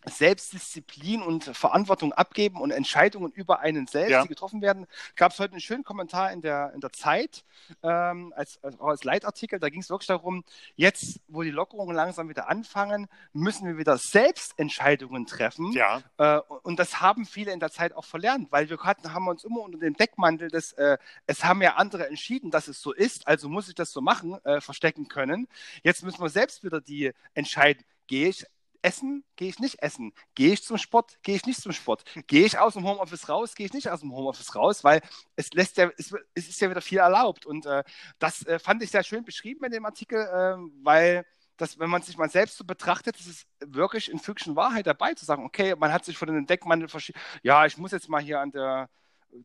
Selbstdisziplin 0.05 1.21
und 1.21 1.43
Verantwortung 1.43 2.13
abgeben 2.13 2.61
und 2.61 2.71
Entscheidungen 2.71 3.31
über 3.31 3.59
einen 3.59 3.87
selbst, 3.87 4.11
Ja. 4.11 4.23
die 4.23 4.29
getroffen 4.29 4.61
werden, 4.61 4.87
gab 5.15 5.31
es 5.31 5.39
heute 5.39 5.51
einen 5.53 5.61
schönen 5.61 5.83
Kommentar 5.83 6.31
in 6.31 6.41
der, 6.41 6.71
in 6.73 6.81
der 6.81 6.91
Zeit, 6.93 7.43
ähm, 7.83 8.33
als, 8.35 8.59
als, 8.79 9.03
Leitartikel. 9.03 9.59
Da 9.59 9.69
ging 9.69 9.81
es 9.81 9.89
wirklich 9.89 10.07
darum, 10.07 10.43
jetzt, 10.75 11.19
wo 11.27 11.43
die 11.43 11.51
Lockerungen 11.51 11.95
langsam 11.95 12.29
wieder 12.29 12.49
anfangen, 12.49 13.07
müssen 13.33 13.67
wir 13.67 13.77
wieder 13.77 13.97
selbst 13.97 14.57
Entscheidungen 14.57 15.25
treffen. 15.25 15.71
Ja, 15.73 16.01
Äh, 16.17 16.39
und 16.63 16.79
das 16.79 17.01
haben 17.01 17.25
viele 17.25 17.51
in 17.51 17.59
der 17.59 17.71
Zeit 17.71 17.93
auch 17.93 18.05
verlernt, 18.05 18.51
weil 18.51 18.69
wir 18.69 18.77
hatten, 18.79 19.13
haben 19.13 19.27
uns 19.27 19.43
immer 19.43 19.61
unter 19.61 19.79
dem 19.79 19.93
Deckmantel 19.95 20.49
des, 20.49 20.73
äh, 20.73 20.97
es 21.27 21.43
haben 21.43 21.61
ja 21.61 21.75
andere 21.75 22.07
entschieden, 22.07 22.51
dass 22.51 22.67
es 22.67 22.81
so 22.81 22.93
ist, 22.93 23.27
also 23.27 23.49
muss 23.49 23.67
ich 23.69 23.75
das 23.75 23.91
so 23.91 24.01
machen, 24.01 24.43
äh, 24.45 24.61
verstecken 24.61 25.07
können. 25.07 25.47
Jetzt 25.83 26.03
müssen 26.03 26.21
wir 26.21 26.29
selbst 26.29 26.63
wieder 26.63 26.81
die 26.81 27.11
entscheiden, 27.33 27.83
gehe 28.07 28.29
ich 28.29 28.45
essen, 28.81 29.23
gehe 29.35 29.49
ich 29.49 29.59
nicht 29.59 29.81
essen, 29.81 30.13
gehe 30.35 30.53
ich 30.53 30.63
zum 30.63 30.77
Sport, 30.77 31.19
gehe 31.23 31.35
ich 31.35 31.45
nicht 31.45 31.61
zum 31.61 31.71
Sport, 31.71 32.03
gehe 32.27 32.45
ich 32.45 32.57
aus 32.57 32.73
dem 32.73 32.85
Homeoffice 32.85 33.29
raus, 33.29 33.55
gehe 33.55 33.65
ich 33.65 33.73
nicht 33.73 33.89
aus 33.89 34.01
dem 34.01 34.13
Homeoffice 34.13 34.55
raus, 34.55 34.83
weil 34.83 35.01
es 35.35 35.51
lässt 35.53 35.77
ja, 35.77 35.89
es, 35.97 36.13
es 36.33 36.49
ist 36.49 36.61
ja 36.61 36.69
wieder 36.69 36.81
viel 36.81 36.99
erlaubt. 36.99 37.45
Und 37.45 37.65
äh, 37.65 37.83
das 38.19 38.45
äh, 38.45 38.59
fand 38.59 38.83
ich 38.83 38.91
sehr 38.91 39.03
schön 39.03 39.23
beschrieben 39.23 39.65
in 39.65 39.71
dem 39.71 39.85
Artikel, 39.85 40.19
äh, 40.19 40.57
weil 40.83 41.25
dass 41.57 41.77
wenn 41.77 41.89
man 41.89 42.01
sich 42.01 42.17
mal 42.17 42.29
selbst 42.29 42.57
so 42.57 42.63
betrachtet, 42.63 43.19
ist 43.19 43.27
es 43.27 43.45
wirklich 43.59 44.09
in 44.09 44.19
Fügchen 44.19 44.55
Wahrheit 44.55 44.87
dabei 44.87 45.13
zu 45.13 45.25
sagen, 45.25 45.43
okay, 45.43 45.75
man 45.75 45.91
hat 45.91 46.05
sich 46.05 46.17
von 46.17 46.29
den 46.29 46.45
Deckmantel 46.45 46.87
verschieden, 46.87 47.19
ja, 47.43 47.65
ich 47.65 47.77
muss 47.77 47.91
jetzt 47.91 48.07
mal 48.07 48.21
hier 48.21 48.39
an 48.39 48.51
der 48.51 48.89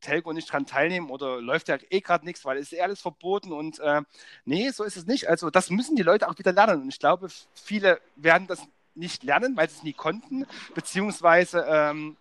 Telco 0.00 0.32
nicht 0.32 0.50
dran 0.50 0.66
teilnehmen 0.66 1.10
oder 1.10 1.40
läuft 1.40 1.68
ja 1.68 1.76
eh 1.90 2.00
gerade 2.00 2.24
nichts, 2.24 2.44
weil 2.44 2.56
es 2.58 2.72
ist 2.72 2.78
eh 2.78 2.80
alles 2.80 3.00
verboten 3.00 3.52
und 3.52 3.78
äh, 3.80 4.02
nee, 4.44 4.70
so 4.70 4.84
ist 4.84 4.96
es 4.96 5.06
nicht. 5.06 5.28
Also 5.28 5.50
das 5.50 5.70
müssen 5.70 5.96
die 5.96 6.02
Leute 6.02 6.28
auch 6.28 6.38
wieder 6.38 6.52
lernen. 6.52 6.82
Und 6.82 6.88
ich 6.88 6.98
glaube, 6.98 7.28
viele 7.52 8.00
werden 8.16 8.46
das 8.46 8.66
nicht 8.94 9.22
lernen, 9.24 9.56
weil 9.56 9.68
sie 9.68 9.76
es 9.76 9.82
nie 9.82 9.92
konnten, 9.92 10.46
beziehungsweise 10.74 11.64
ähm, 11.68 12.16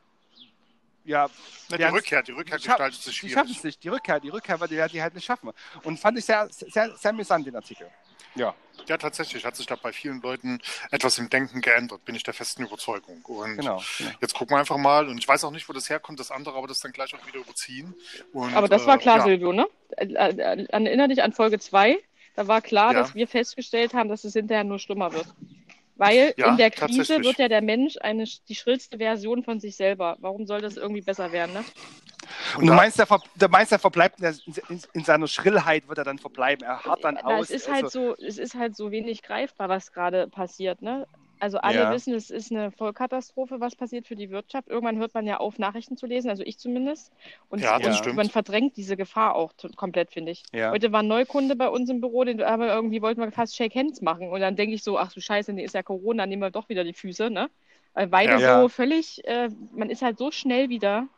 ja, 1.05 1.27
Na, 1.69 1.75
die 1.77 1.83
werden- 1.83 1.95
Rückkehr, 1.95 2.23
die 2.23 2.31
Rückkehr 2.31 2.57
die 2.57 2.67
gestaltet 2.67 3.01
sich 3.01 3.13
Die 3.13 3.19
schwierig. 3.19 3.33
schaffen 3.35 3.51
es 3.51 3.63
nicht, 3.63 3.83
die 3.83 3.89
Rückkehr, 3.89 4.19
die 4.19 4.29
Rückkehr, 4.29 4.59
weil 4.59 4.67
die, 4.69 4.81
die 4.91 5.01
halt 5.01 5.13
nicht 5.15 5.25
schaffen. 5.25 5.51
Und 5.83 5.99
fand 5.99 6.17
ich 6.17 6.25
sehr, 6.25 6.47
sehr, 6.49 6.95
sehr 6.95 7.09
amüsant, 7.11 7.45
den 7.45 7.55
Artikel. 7.55 7.87
Ja. 8.35 8.55
Ja, 8.87 8.97
tatsächlich 8.97 9.45
hat 9.45 9.55
sich 9.55 9.67
da 9.67 9.75
bei 9.75 9.93
vielen 9.93 10.19
Leuten 10.21 10.59
etwas 10.89 11.19
im 11.19 11.29
Denken 11.29 11.61
geändert, 11.61 12.03
bin 12.05 12.15
ich 12.15 12.23
der 12.23 12.33
festen 12.33 12.63
Überzeugung. 12.63 13.21
Und 13.25 13.57
Genau. 13.57 13.81
genau. 13.97 14.11
jetzt 14.21 14.33
gucken 14.33 14.55
wir 14.55 14.59
einfach 14.59 14.77
mal, 14.77 15.07
und 15.07 15.17
ich 15.19 15.27
weiß 15.27 15.43
auch 15.43 15.51
nicht, 15.51 15.69
wo 15.69 15.73
das 15.73 15.89
herkommt, 15.89 16.19
das 16.19 16.31
andere, 16.31 16.57
aber 16.57 16.67
das 16.67 16.79
dann 16.79 16.91
gleich 16.93 17.13
auch 17.13 17.27
wieder 17.27 17.37
überziehen. 17.39 17.93
Und, 18.33 18.53
Aber 18.55 18.67
das 18.67 18.85
war 18.87 18.95
äh, 18.95 18.99
klar, 18.99 19.17
ja, 19.19 19.23
Silvio, 19.25 19.53
ne? 19.53 19.67
Äh, 19.97 20.05
äh, 20.07 20.65
Erinnere 20.69 21.09
dich 21.09 21.21
an 21.21 21.33
Folge 21.33 21.59
2. 21.59 21.99
Da 22.35 22.47
war 22.47 22.61
klar, 22.61 22.93
Ja. 22.93 22.99
dass 23.01 23.13
wir 23.13 23.27
festgestellt 23.27 23.93
haben, 23.93 24.09
dass 24.09 24.23
es 24.23 24.33
hinterher 24.33 24.63
nur 24.63 24.79
schlimmer 24.79 25.13
wird. 25.13 25.27
Weil 25.95 26.33
Ja, 26.37 26.49
in 26.49 26.57
der 26.57 26.71
Krise 26.71 27.23
wird 27.23 27.37
ja 27.37 27.47
der 27.47 27.61
Mensch 27.61 27.97
eine, 28.01 28.25
die 28.49 28.55
schrillste 28.55 28.97
Version 28.97 29.43
von 29.43 29.59
sich 29.59 29.75
selber. 29.75 30.17
Warum 30.19 30.45
soll 30.45 30.61
das 30.61 30.75
irgendwie 30.77 31.01
besser 31.01 31.31
werden, 31.31 31.53
ne? 31.53 31.63
Und 32.55 32.63
du 32.65 32.67
da- 32.71 32.75
meinst, 32.75 32.97
der, 32.99 33.05
ver 33.05 33.21
der 33.35 33.49
meinst, 33.49 33.71
der 33.71 33.79
verbleibt 33.79 34.19
in, 34.19 34.23
der, 34.23 34.33
in, 34.69 34.81
in 34.93 35.03
seiner 35.03 35.27
Schrillheit, 35.27 35.87
wird 35.87 35.97
er 35.97 36.03
dann 36.03 36.17
verbleiben. 36.19 36.65
Er 36.65 36.83
hat 36.83 37.03
dann 37.03 37.15
Na, 37.15 37.37
aus. 37.37 37.49
es 37.49 37.61
ist 37.63 37.71
halt 37.71 37.85
also, 37.85 38.15
so, 38.15 38.25
es 38.25 38.37
ist 38.37 38.55
halt 38.55 38.75
so 38.75 38.91
wenig 38.91 39.21
greifbar, 39.21 39.69
was 39.69 39.91
gerade 39.91 40.27
passiert, 40.27 40.81
ne? 40.81 41.07
Also 41.43 41.57
alle 41.57 41.79
Ja. 41.79 41.91
wissen, 41.91 42.13
es 42.13 42.29
ist 42.29 42.53
eine 42.53 42.71
Vollkatastrophe, 42.71 43.59
was 43.59 43.75
passiert 43.75 44.07
für 44.07 44.15
die 44.15 44.29
Wirtschaft. 44.29 44.69
Irgendwann 44.69 44.97
hört 44.97 45.13
man 45.13 45.27
ja 45.27 45.41
auf, 45.41 45.59
Nachrichten 45.59 45.97
zu 45.97 46.05
lesen, 46.05 46.29
also 46.29 46.41
ich 46.41 46.57
zumindest. 46.57 47.11
Und 47.49 47.61
Ja, 47.61 47.77
das 47.79 47.87
und 47.87 47.97
stimmt. 47.97 48.15
man 48.15 48.29
verdrängt 48.29 48.77
diese 48.77 48.95
Gefahr 48.95 49.35
auch 49.35 49.51
komplett, 49.75 50.13
finde 50.13 50.31
ich. 50.31 50.43
Ja. 50.53 50.71
Heute 50.71 50.93
war 50.93 51.01
ein 51.03 51.07
Neukunde 51.09 51.57
bei 51.57 51.67
uns 51.67 51.89
im 51.89 51.99
Büro, 51.99 52.23
den 52.23 52.41
aber 52.41 52.73
irgendwie 52.73 53.01
wollten 53.01 53.19
wir 53.19 53.29
fast 53.33 53.57
Shake 53.57 53.75
Hands 53.75 53.99
machen. 54.01 54.29
Und 54.29 54.39
dann 54.39 54.55
denke 54.55 54.73
ich 54.73 54.83
so, 54.83 54.97
ach 54.97 55.11
du 55.11 55.19
Scheiße, 55.19 55.51
nee, 55.51 55.65
ist 55.65 55.75
ja 55.75 55.83
Corona, 55.83 56.25
nehmen 56.25 56.41
wir 56.43 56.49
doch 56.49 56.69
wieder 56.69 56.85
die 56.85 56.93
Füße, 56.93 57.29
ne? 57.29 57.49
Weil 57.93 58.07
beide 58.07 58.39
Ja. 58.39 58.39
so 58.39 58.69
völlig, 58.69 59.21
äh, 59.27 59.49
man 59.73 59.89
ist 59.89 60.01
halt 60.01 60.17
so 60.17 60.31
schnell 60.31 60.69
wieder 60.69 61.09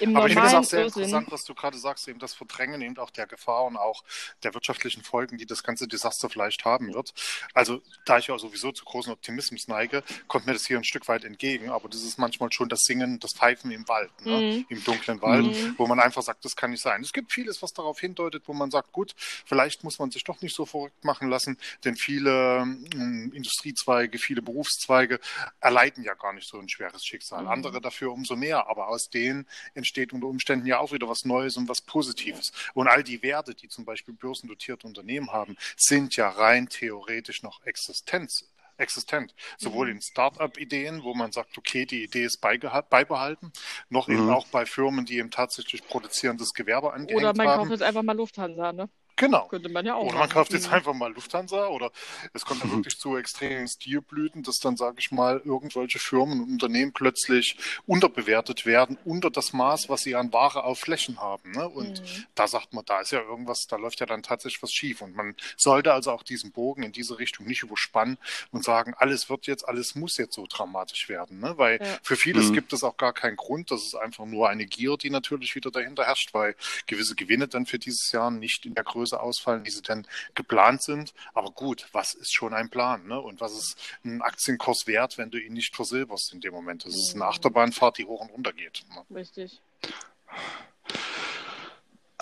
im 0.00 0.16
Aber 0.16 0.26
ich 0.26 0.32
finde 0.34 0.48
es 0.48 0.54
auch 0.54 0.64
sehr 0.64 0.80
Irrsinn. 0.82 1.02
interessant, 1.02 1.30
was 1.32 1.44
du 1.44 1.54
gerade 1.54 1.76
sagst, 1.78 2.08
eben 2.08 2.18
das 2.18 2.34
Verdrängen 2.34 2.80
eben 2.82 2.96
auch 2.98 3.10
der 3.10 3.26
Gefahr 3.26 3.64
und 3.64 3.76
auch 3.76 4.02
der 4.42 4.54
wirtschaftlichen 4.54 5.02
Folgen, 5.02 5.38
die 5.38 5.46
das 5.46 5.62
ganze 5.62 5.86
Desaster 5.88 6.30
vielleicht 6.30 6.64
haben 6.64 6.92
wird. 6.94 7.12
Also, 7.54 7.80
da 8.06 8.18
ich 8.18 8.28
ja 8.28 8.38
sowieso 8.38 8.72
zu 8.72 8.84
großen 8.84 9.12
Optimismus 9.12 9.68
neige, 9.68 10.02
kommt 10.28 10.46
mir 10.46 10.52
das 10.52 10.66
hier 10.66 10.78
ein 10.78 10.84
Stück 10.84 11.08
weit 11.08 11.24
entgegen. 11.24 11.70
Aber 11.70 11.88
das 11.88 12.02
ist 12.02 12.18
manchmal 12.18 12.50
schon 12.52 12.68
das 12.68 12.80
Singen, 12.84 13.18
das 13.20 13.32
Pfeifen 13.36 13.70
im 13.70 13.86
Wald, 13.88 14.10
ne? 14.24 14.36
Mhm. 14.40 14.66
im 14.68 14.84
dunklen 14.84 15.20
Wald, 15.22 15.46
Mhm. 15.46 15.74
wo 15.78 15.86
man 15.86 16.00
einfach 16.00 16.22
sagt, 16.22 16.44
das 16.44 16.56
kann 16.56 16.70
nicht 16.70 16.82
sein. 16.82 17.02
Es 17.02 17.12
gibt 17.12 17.32
vieles, 17.32 17.62
was 17.62 17.72
darauf 17.72 17.98
hindeutet, 18.00 18.44
wo 18.46 18.52
man 18.52 18.70
sagt, 18.70 18.92
gut, 18.92 19.14
vielleicht 19.16 19.84
muss 19.84 19.98
man 19.98 20.10
sich 20.10 20.24
doch 20.24 20.40
nicht 20.42 20.54
so 20.54 20.64
verrückt 20.66 21.04
machen 21.04 21.28
lassen, 21.28 21.58
denn 21.84 21.96
viele 21.96 22.62
ähm, 22.62 23.32
Industriezweige, 23.34 24.18
viele 24.18 24.42
Berufszweige 24.42 25.18
erleiden 25.60 26.04
ja 26.04 26.14
gar 26.14 26.32
nicht 26.32 26.48
so 26.48 26.58
ein 26.58 26.68
schweres 26.68 27.04
Schicksal. 27.04 27.42
Mhm. 27.42 27.48
Andere 27.48 27.80
dafür 27.80 28.12
umso 28.12 28.36
mehr, 28.36 28.68
aber 28.68 28.88
aus 28.88 29.08
denen 29.10 29.46
entsteht 29.74 30.12
unter 30.12 30.26
Umständen 30.26 30.66
ja 30.66 30.78
auch 30.78 30.92
wieder 30.92 31.08
was 31.08 31.24
Neues 31.24 31.56
und 31.56 31.68
was 31.68 31.80
Positives. 31.80 32.52
Und 32.74 32.88
all 32.88 33.02
die 33.02 33.22
Werte, 33.22 33.54
die 33.54 33.68
zum 33.68 33.84
Beispiel 33.84 34.14
börsendotierte 34.14 34.86
Unternehmen 34.86 35.32
haben, 35.32 35.56
sind 35.76 36.16
ja 36.16 36.28
rein 36.28 36.68
theoretisch 36.68 37.42
noch 37.42 37.64
Existenz 37.64 38.48
existent. 38.78 39.34
Sowohl 39.58 39.86
Mhm. 39.88 39.96
in 39.96 40.02
Start-up-Ideen, 40.02 41.02
wo 41.02 41.14
man 41.14 41.30
sagt, 41.30 41.56
okay, 41.58 41.84
die 41.86 42.02
Idee 42.04 42.24
ist 42.24 42.40
beibehalten, 42.40 43.52
noch 43.90 44.08
eben 44.08 44.24
Mhm. 44.24 44.30
auch 44.30 44.46
bei 44.48 44.66
Firmen, 44.66 45.04
die 45.04 45.18
eben 45.18 45.30
tatsächlich 45.30 45.86
produzierendes 45.86 46.52
Gewerbe 46.52 46.92
angehängt 46.92 47.22
Oder 47.22 47.34
man 47.36 47.46
kauft 47.46 47.70
jetzt 47.70 47.82
einfach 47.82 48.02
mal 48.02 48.16
Lufthansa, 48.16 48.72
ne? 48.72 48.88
Genau. 49.22 49.46
Könnte 49.46 49.68
man 49.68 49.86
ja 49.86 49.94
auch 49.94 50.00
Oder 50.02 50.12
man 50.14 50.20
machen. 50.22 50.32
kauft 50.32 50.52
jetzt 50.52 50.66
Mhm. 50.66 50.74
einfach 50.74 50.94
mal 50.94 51.12
Lufthansa 51.12 51.68
oder 51.68 51.92
es 52.32 52.44
kommt 52.44 52.60
dann 52.60 52.72
wirklich 52.72 52.98
zu 52.98 53.16
extremen 53.16 53.68
Stilblüten, 53.68 54.42
dass 54.42 54.58
dann, 54.58 54.76
sage 54.76 54.96
ich 54.98 55.12
mal, 55.12 55.40
irgendwelche 55.44 56.00
Firmen 56.00 56.40
und 56.42 56.50
Unternehmen 56.54 56.92
plötzlich 56.92 57.56
unterbewertet 57.86 58.66
werden, 58.66 58.98
unter 59.04 59.30
das 59.30 59.52
Maß, 59.52 59.88
was 59.88 60.00
sie 60.00 60.16
an 60.16 60.32
Ware 60.32 60.64
auf 60.64 60.80
Flächen 60.80 61.20
haben. 61.20 61.52
Ne? 61.52 61.68
Und 61.68 62.00
Mhm. 62.00 62.24
da 62.34 62.48
sagt 62.48 62.72
man, 62.74 62.84
da 62.84 63.00
ist 63.00 63.12
ja 63.12 63.20
irgendwas, 63.20 63.68
da 63.68 63.76
läuft 63.76 64.00
ja 64.00 64.06
dann 64.06 64.24
tatsächlich 64.24 64.60
was 64.60 64.72
schief. 64.72 65.02
Und 65.02 65.14
man 65.14 65.36
sollte 65.56 65.92
also 65.92 66.10
auch 66.10 66.24
diesen 66.24 66.50
Bogen 66.50 66.82
in 66.82 66.90
diese 66.90 67.20
Richtung 67.20 67.46
nicht 67.46 67.62
überspannen 67.62 68.18
und 68.50 68.64
sagen, 68.64 68.92
alles 68.96 69.30
wird 69.30 69.46
jetzt, 69.46 69.68
alles 69.68 69.94
muss 69.94 70.16
jetzt 70.16 70.34
so 70.34 70.46
dramatisch 70.48 71.08
werden. 71.08 71.38
Ne? 71.38 71.54
Weil 71.58 71.78
Ja. 71.80 71.98
für 72.02 72.16
vieles 72.16 72.48
Mhm. 72.50 72.54
gibt 72.54 72.72
es 72.72 72.82
auch 72.82 72.96
gar 72.96 73.12
keinen 73.12 73.36
Grund. 73.36 73.70
Das 73.70 73.82
ist 73.84 73.94
einfach 73.94 74.24
nur 74.24 74.48
eine 74.48 74.66
Gier, 74.66 74.96
die 74.96 75.10
natürlich 75.10 75.54
wieder 75.54 75.70
dahinter 75.70 76.04
herrscht, 76.06 76.34
weil 76.34 76.56
gewisse 76.88 77.14
Gewinne 77.14 77.46
dann 77.46 77.66
für 77.66 77.78
dieses 77.78 78.10
Jahr 78.10 78.32
nicht 78.32 78.66
in 78.66 78.74
der 78.74 78.82
Größe 78.84 79.11
ausfallen, 79.20 79.64
die 79.64 79.70
sie 79.70 79.82
denn 79.82 80.06
geplant 80.34 80.82
sind. 80.82 81.12
Aber 81.34 81.50
gut, 81.50 81.86
was 81.92 82.14
ist 82.14 82.32
schon 82.32 82.54
ein 82.54 82.70
Plan? 82.70 83.06
Ne? 83.06 83.20
Und 83.20 83.40
was 83.40 83.52
ist 83.52 83.76
ein 84.04 84.22
Aktienkurs 84.22 84.86
wert, 84.86 85.18
wenn 85.18 85.30
du 85.30 85.38
ihn 85.38 85.52
nicht 85.52 85.74
versilberst 85.74 86.32
in 86.32 86.40
dem 86.40 86.52
Moment? 86.54 86.84
Das 86.84 86.94
ist 86.94 87.14
eine 87.14 87.24
Mhm. 87.24 87.30
Achterbahnfahrt, 87.30 87.98
die 87.98 88.04
hoch 88.06 88.20
und 88.20 88.30
runter 88.30 88.52
geht. 88.52 88.84
Ne? 88.94 89.16
Richtig. 89.16 89.60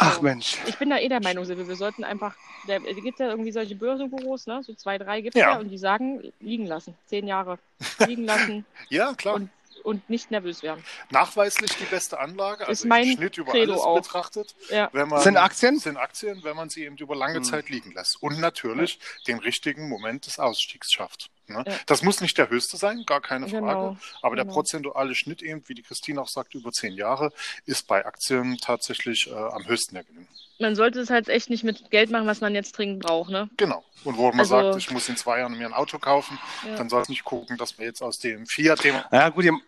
Ach 0.02 0.22
Mensch. 0.22 0.56
Ich 0.66 0.78
bin 0.78 0.88
da 0.88 0.98
eh 0.98 1.08
der 1.10 1.22
Meinung, 1.22 1.44
Silvio, 1.44 1.68
wir 1.68 1.76
sollten 1.76 2.04
einfach, 2.04 2.34
es 2.66 3.02
gibt 3.04 3.18
ja 3.18 3.28
irgendwie 3.28 3.52
solche 3.52 3.74
Börsenbüros, 3.74 4.46
ne? 4.46 4.62
so 4.64 4.72
zwei, 4.72 4.96
drei 4.96 5.20
gibt 5.20 5.36
es 5.36 5.40
Ja. 5.40 5.52
ja. 5.52 5.58
und 5.58 5.68
die 5.68 5.76
sagen, 5.76 6.32
liegen 6.40 6.64
lassen, 6.66 6.94
zehn 7.04 7.26
Jahre, 7.26 7.58
liegen 8.06 8.24
lassen 8.24 8.64
Ja, 8.88 9.12
klar. 9.12 9.34
Und- 9.34 9.50
und 9.80 10.08
nicht 10.10 10.30
nervös 10.30 10.62
werden. 10.62 10.84
Nachweislich 11.10 11.70
die 11.76 11.84
beste 11.84 12.18
Anlage, 12.20 12.66
also 12.66 12.72
Ist 12.72 12.84
mein 12.88 13.04
im 13.08 13.16
Schnitt 13.16 13.38
über 13.38 13.52
Credo 13.52 13.72
alles 13.72 13.82
auch. 13.82 13.96
betrachtet. 14.00 14.54
Ja. 14.70 14.88
Wenn 14.92 15.08
man, 15.08 15.20
Sind 15.22 15.36
Aktien? 15.36 15.78
Sind 15.78 15.96
Aktien, 15.96 16.42
wenn 16.44 16.56
man 16.56 16.68
sie 16.70 16.84
eben 16.84 16.96
über 16.96 17.16
lange 17.16 17.40
Mhm. 17.40 17.44
Zeit 17.44 17.68
liegen 17.68 17.92
lässt. 17.92 18.22
Und 18.22 18.38
natürlich 18.40 18.98
den 19.26 19.38
richtigen 19.38 19.88
Moment 19.88 20.26
des 20.26 20.38
Ausstiegs 20.38 20.92
schafft. 20.92 21.30
Ne? 21.52 21.64
Ja. 21.66 21.74
Das 21.86 22.02
muss 22.02 22.20
nicht 22.20 22.36
der 22.38 22.48
höchste 22.50 22.76
sein, 22.76 23.04
gar 23.06 23.20
keine 23.20 23.48
Frage. 23.48 23.60
Genau. 23.60 23.96
Aber 24.22 24.36
der 24.36 24.44
genau. 24.44 24.54
prozentuale 24.54 25.14
Schnitt 25.14 25.42
eben, 25.42 25.62
wie 25.68 25.74
die 25.74 25.82
Christine 25.82 26.20
auch 26.20 26.28
sagt, 26.28 26.54
über 26.54 26.72
zehn 26.72 26.94
Jahre, 26.94 27.32
ist 27.66 27.86
bei 27.86 28.04
Aktien 28.04 28.58
tatsächlich 28.58 29.28
äh, 29.30 29.34
am 29.34 29.66
höchsten 29.66 29.94
der 29.94 30.04
Gewinn. 30.04 30.26
Man 30.58 30.76
sollte 30.76 31.00
es 31.00 31.08
halt 31.08 31.28
echt 31.28 31.48
nicht 31.48 31.64
mit 31.64 31.90
Geld 31.90 32.10
machen, 32.10 32.26
was 32.26 32.40
man 32.42 32.54
jetzt 32.54 32.72
dringend 32.76 33.02
braucht, 33.02 33.30
ne? 33.30 33.48
Genau. 33.56 33.82
Und 34.04 34.16
wo 34.18 34.28
man 34.28 34.40
Also- 34.40 34.72
sagt, 34.72 34.78
ich 34.78 34.90
muss 34.90 35.08
in 35.08 35.16
zwei 35.16 35.38
Jahren 35.38 35.56
mir 35.56 35.66
ein 35.66 35.72
Auto 35.72 35.98
kaufen, 35.98 36.38
Ja. 36.66 36.76
dann 36.76 36.88
soll 36.90 37.00
es 37.02 37.08
nicht 37.08 37.24
gucken, 37.24 37.56
dass 37.56 37.78
wir 37.78 37.86
jetzt 37.86 38.02
aus 38.02 38.18
dem 38.18 38.46
Fiat 38.46 38.84
dem, 38.84 38.96
Ja, 39.10 39.28
gut, 39.30 39.44
ihr, 39.44 39.58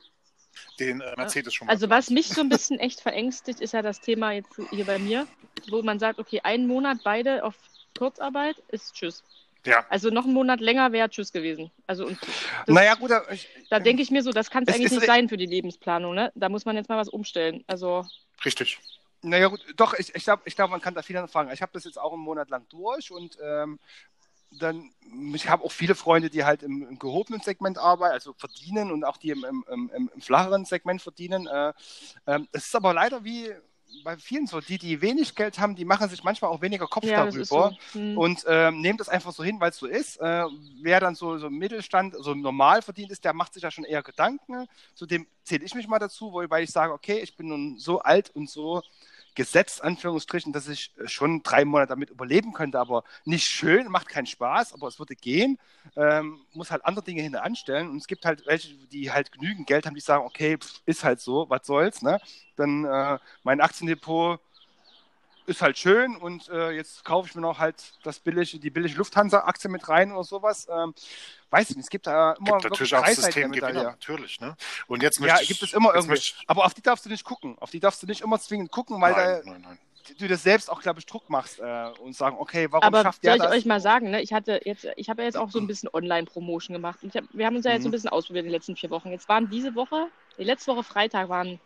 den 0.78 1.00
äh, 1.00 1.14
Mercedes 1.16 1.54
schon 1.54 1.66
mal. 1.66 1.72
Also 1.72 1.88
was 1.88 2.10
mich 2.10 2.28
so 2.28 2.40
ein 2.42 2.48
bisschen 2.48 2.78
echt 2.78 3.00
verängstigt, 3.00 3.60
ist 3.60 3.72
ja 3.72 3.82
das 3.82 4.00
Thema 4.00 4.32
jetzt 4.32 4.50
hier 4.70 4.84
bei 4.84 4.98
mir, 4.98 5.26
wo 5.70 5.82
man 5.82 5.98
sagt, 5.98 6.18
okay, 6.18 6.40
einen 6.42 6.66
Monat 6.66 6.98
beide 7.04 7.44
auf 7.44 7.54
Kurzarbeit 7.96 8.56
ist 8.68 8.94
Tschüss. 8.94 9.22
Ja, 9.64 9.84
Also 9.88 10.10
noch 10.10 10.24
einen 10.24 10.34
Monat 10.34 10.60
länger 10.60 10.92
wäre 10.92 11.08
Tschüss 11.08 11.32
gewesen. 11.32 11.70
Also 11.86 12.06
und 12.06 12.18
das, 12.20 12.74
naja, 12.74 12.94
gut, 12.94 13.10
ich, 13.30 13.48
da 13.70 13.78
denke 13.78 14.02
ich 14.02 14.10
mir 14.10 14.22
so, 14.22 14.32
das 14.32 14.50
kann 14.50 14.64
es 14.66 14.74
eigentlich 14.74 14.90
nicht 14.90 15.06
sein 15.06 15.28
für 15.28 15.36
die 15.36 15.46
Lebensplanung, 15.46 16.14
ne? 16.14 16.32
Da 16.34 16.48
muss 16.48 16.64
man 16.64 16.76
jetzt 16.76 16.88
mal 16.88 16.98
was 16.98 17.08
umstellen. 17.08 17.62
Also 17.66 18.04
richtig. 18.44 18.78
naja, 19.22 19.48
gut, 19.48 19.60
doch, 19.76 19.94
ich, 19.94 20.14
ich 20.14 20.24
glaube, 20.24 20.42
ich 20.46 20.56
glaub, 20.56 20.70
man 20.70 20.80
kann 20.80 20.94
da 20.94 21.02
viel 21.02 21.16
anfangen. 21.16 21.52
Ich 21.52 21.62
habe 21.62 21.72
das 21.72 21.84
jetzt 21.84 21.98
auch 21.98 22.12
einen 22.12 22.22
Monat 22.22 22.50
lang 22.50 22.66
durch 22.68 23.10
und 23.12 23.38
ähm, 23.42 23.78
dann, 24.58 24.90
ich 25.34 25.48
habe 25.48 25.64
auch 25.64 25.72
viele 25.72 25.94
Freunde, 25.94 26.30
die 26.30 26.44
halt 26.44 26.62
im, 26.62 26.86
im 26.88 26.98
gehobenen 26.98 27.40
Segment 27.40 27.78
arbeiten, 27.78 28.14
also 28.14 28.34
verdienen 28.34 28.90
und 28.90 29.04
auch 29.04 29.16
die 29.16 29.30
im, 29.30 29.64
im, 29.70 29.90
im, 29.94 30.20
flacheren 30.20 30.64
Segment 30.64 31.00
verdienen. 31.00 31.46
Äh, 31.46 31.72
ähm, 32.26 32.48
es 32.52 32.66
ist 32.66 32.76
aber 32.76 32.92
leider 32.92 33.24
wie 33.24 33.52
bei 34.04 34.16
vielen 34.16 34.46
so, 34.46 34.60
die, 34.60 34.78
die 34.78 35.00
wenig 35.00 35.34
Geld 35.34 35.58
haben, 35.58 35.74
die 35.74 35.84
machen 35.84 36.08
sich 36.08 36.24
manchmal 36.24 36.50
auch 36.50 36.60
weniger 36.60 36.86
Kopf 36.86 37.04
ja, 37.04 37.24
darüber. 37.24 37.44
so. 37.44 37.76
Hm. 37.92 38.18
Und 38.18 38.44
ähm, 38.46 38.80
nehmen 38.80 38.98
das 38.98 39.08
einfach 39.08 39.32
so 39.32 39.44
hin, 39.44 39.60
weil 39.60 39.70
es 39.70 39.76
so 39.76 39.86
ist. 39.86 40.16
Äh, 40.16 40.44
wer 40.80 41.00
dann 41.00 41.14
so, 41.14 41.38
so 41.38 41.46
im 41.46 41.58
Mittelstand, 41.58 42.16
so 42.18 42.34
normal 42.34 42.82
verdient 42.82 43.10
ist, 43.10 43.24
der 43.24 43.32
macht 43.32 43.54
sich 43.54 43.62
ja 43.62 43.70
schon 43.70 43.84
eher 43.84 44.02
Gedanken. 44.02 44.66
Zu 44.94 45.06
dem 45.06 45.26
zähle 45.44 45.64
ich 45.64 45.74
mich 45.74 45.86
mal 45.88 45.98
dazu, 45.98 46.32
wo- 46.32 46.50
weil 46.50 46.64
ich 46.64 46.70
sage, 46.70 46.92
okay, 46.92 47.20
ich 47.20 47.36
bin 47.36 47.48
nun 47.48 47.78
so 47.78 48.00
alt 48.00 48.30
und 48.30 48.50
so 48.50 48.82
gesetzt, 49.34 49.82
Anführungsstrichen, 49.82 50.52
dass 50.52 50.68
ich 50.68 50.92
äh, 50.98 51.08
schon 51.08 51.42
drei 51.42 51.64
Monate 51.64 51.90
damit 51.90 52.10
überleben 52.10 52.52
könnte, 52.52 52.78
aber 52.78 53.04
nicht 53.24 53.44
schön, 53.44 53.88
macht 53.88 54.08
keinen 54.08 54.26
Spaß, 54.26 54.74
aber 54.74 54.88
es 54.88 54.98
würde 54.98 55.16
gehen. 55.16 55.58
Ähm, 55.96 56.40
muss 56.52 56.70
halt 56.70 56.84
andere 56.84 57.04
Dinge 57.04 57.22
hinter 57.22 57.42
anstellen. 57.44 57.90
Und 57.90 57.98
es 57.98 58.06
gibt 58.06 58.24
halt 58.24 58.46
welche, 58.46 58.74
die 58.88 59.10
halt 59.10 59.32
genügend 59.32 59.66
Geld 59.66 59.86
haben, 59.86 59.94
die 59.94 60.00
sagen, 60.00 60.24
okay, 60.24 60.58
pff, 60.58 60.80
ist 60.86 61.04
halt 61.04 61.20
so, 61.20 61.48
was 61.48 61.66
soll's, 61.66 62.02
ne? 62.02 62.20
Dann 62.56 62.84
äh, 62.84 63.18
mein 63.42 63.60
Aktiendepot 63.60 64.40
ist 65.52 65.62
halt 65.62 65.78
schön 65.78 66.16
und 66.16 66.48
äh, 66.48 66.70
jetzt 66.72 67.04
kaufe 67.04 67.28
ich 67.28 67.34
mir 67.34 67.40
noch 67.40 67.58
halt 67.58 67.94
das 68.02 68.18
billige, 68.18 68.58
die 68.58 68.70
billige 68.70 68.96
Lufthansa-Aktie 68.96 69.70
mit 69.70 69.88
rein 69.88 70.12
oder 70.12 70.24
sowas. 70.24 70.66
Ähm, 70.70 70.94
weiß 71.50 71.70
ich 71.70 71.76
nicht, 71.76 71.84
es 71.84 71.90
gibt 71.90 72.06
da 72.06 72.32
immer 72.32 72.58
gibt 72.58 72.70
natürlich 72.70 72.92
wirklich 72.92 72.94
auch 73.18 73.22
Systemgewinner, 73.24 73.82
natürlich. 73.84 74.40
Ne? 74.40 74.56
Und 74.88 75.02
jetzt 75.02 75.20
Ja, 75.20 75.40
ich, 75.40 75.48
gibt 75.48 75.62
es 75.62 75.72
immer 75.72 75.94
irgendwie. 75.94 76.14
ich- 76.14 76.34
Aber 76.46 76.64
auf 76.64 76.74
die 76.74 76.82
darfst 76.82 77.04
du 77.04 77.10
nicht 77.10 77.24
gucken. 77.24 77.56
Auf 77.60 77.70
die 77.70 77.80
darfst 77.80 78.02
du 78.02 78.06
nicht 78.06 78.22
immer 78.22 78.38
zwingend 78.40 78.70
gucken, 78.72 79.00
weil 79.00 79.12
nein, 79.12 79.42
da, 79.44 79.50
nein, 79.52 79.60
nein. 79.62 79.78
du 80.18 80.28
das 80.28 80.42
selbst 80.42 80.70
auch, 80.70 80.80
glaube 80.80 80.98
ich, 81.00 81.06
Druck 81.06 81.28
machst 81.30 81.60
äh, 81.60 81.90
und 82.00 82.16
sagen, 82.16 82.36
okay, 82.38 82.66
warum 82.70 82.84
Aber 82.84 83.02
schafft 83.02 83.22
soll 83.22 83.28
der 83.30 83.36
ich 83.36 83.42
das? 83.42 83.52
euch 83.52 83.66
mal 83.66 83.80
sagen, 83.80 84.10
ne? 84.10 84.20
ich 84.22 84.32
hatte 84.32 84.60
jetzt, 84.64 84.86
ich 84.96 85.08
habe 85.10 85.22
ja 85.22 85.26
jetzt 85.26 85.36
auch 85.36 85.50
so 85.50 85.58
ein 85.60 85.66
bisschen 85.66 85.88
Online-Promotion 85.92 86.74
gemacht. 86.74 87.02
Und 87.02 87.14
ich 87.14 87.16
hab, 87.22 87.24
wir 87.32 87.46
haben 87.46 87.56
uns 87.56 87.64
ja 87.64 87.72
jetzt 87.72 87.82
so 87.82 87.88
ein 87.88 87.90
Mhm. 87.90 87.92
bisschen 87.92 88.10
ausprobiert 88.10 88.44
in 88.44 88.48
den 88.50 88.54
letzten 88.56 88.76
vier 88.76 88.90
Wochen. 88.90 89.10
Jetzt 89.10 89.28
waren 89.28 89.48
diese 89.50 89.74
Woche, 89.74 90.08
die 90.38 90.44
letzte 90.44 90.72
Woche 90.74 90.82
Freitag 90.82 91.28
waren 91.28 91.60